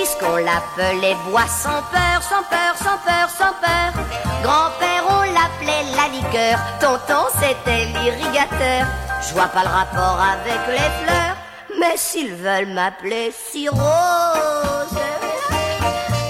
puisqu'on 0.08 0.38
l'appelait 0.38 1.16
bois 1.30 1.48
sans 1.48 1.82
peur, 1.92 2.22
sans 2.22 2.44
peur, 2.44 2.76
sans 2.78 2.98
peur, 3.06 3.30
sans 3.30 3.54
peur. 3.60 4.04
Grand-père, 4.42 5.04
on 5.10 5.22
l'appelait 5.34 5.84
la 5.96 6.08
liqueur, 6.08 6.60
tonton, 6.80 7.26
c'était 7.40 7.86
l'irrigateur. 7.86 8.88
Je 9.22 9.34
vois 9.34 9.48
pas 9.48 9.64
le 9.64 9.70
rapport 9.70 10.20
avec 10.22 10.60
les 10.70 11.06
fleurs, 11.06 11.36
mais 11.80 11.98
s'ils 11.98 12.34
veulent 12.34 12.74
m'appeler 12.74 13.32
si 13.32 13.68
rose, 13.68 14.98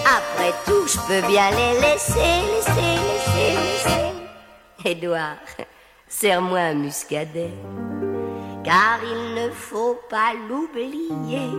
après 0.06 0.54
tout, 0.66 0.88
je 0.88 0.98
peux 1.08 1.28
bien 1.28 1.52
les 1.52 1.80
laisser, 1.80 2.16
laisser, 2.56 2.96
laisser, 3.06 3.52
laisser. 3.52 4.90
Édouard, 4.90 5.38
serre-moi 6.08 6.60
un 6.60 6.74
muscadet 6.74 7.52
car 8.68 9.00
il 9.02 9.34
ne 9.36 9.50
faut 9.50 9.98
pas 10.10 10.34
l'oublier. 10.50 11.50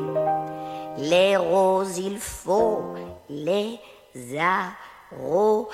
Les 0.98 1.38
roses, 1.38 1.96
il 1.96 2.18
faut 2.18 2.82
les 3.30 3.80
arroser. 4.38 5.72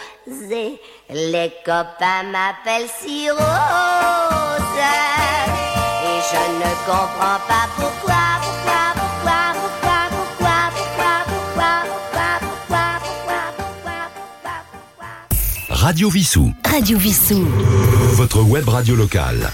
Les 1.11 1.53
copains 1.65 2.23
m'appellent 2.31 2.89
si 3.01 3.29
rose. 3.31 3.41
Et 6.07 6.21
je 6.31 6.43
ne 6.63 6.71
comprends 6.87 7.41
pas 7.49 7.67
pourquoi, 7.75 8.23
pourquoi, 8.45 8.83
pourquoi, 9.01 9.41
pourquoi, 9.61 9.99
pourquoi, 10.15 10.59
pourquoi, 10.79 11.11
pourquoi, 11.27 11.75
pourquoi, 12.39 12.87
pourquoi, 13.01 13.43
pourquoi, 13.57 14.03
pourquoi, 14.71 15.11
Radio 15.69 16.07
Vissou. 16.11 16.47
Radio 16.65 16.97
Vissou. 16.97 17.45
Votre 18.13 18.41
web 18.43 18.69
radio 18.69 18.95
locale. 18.95 19.51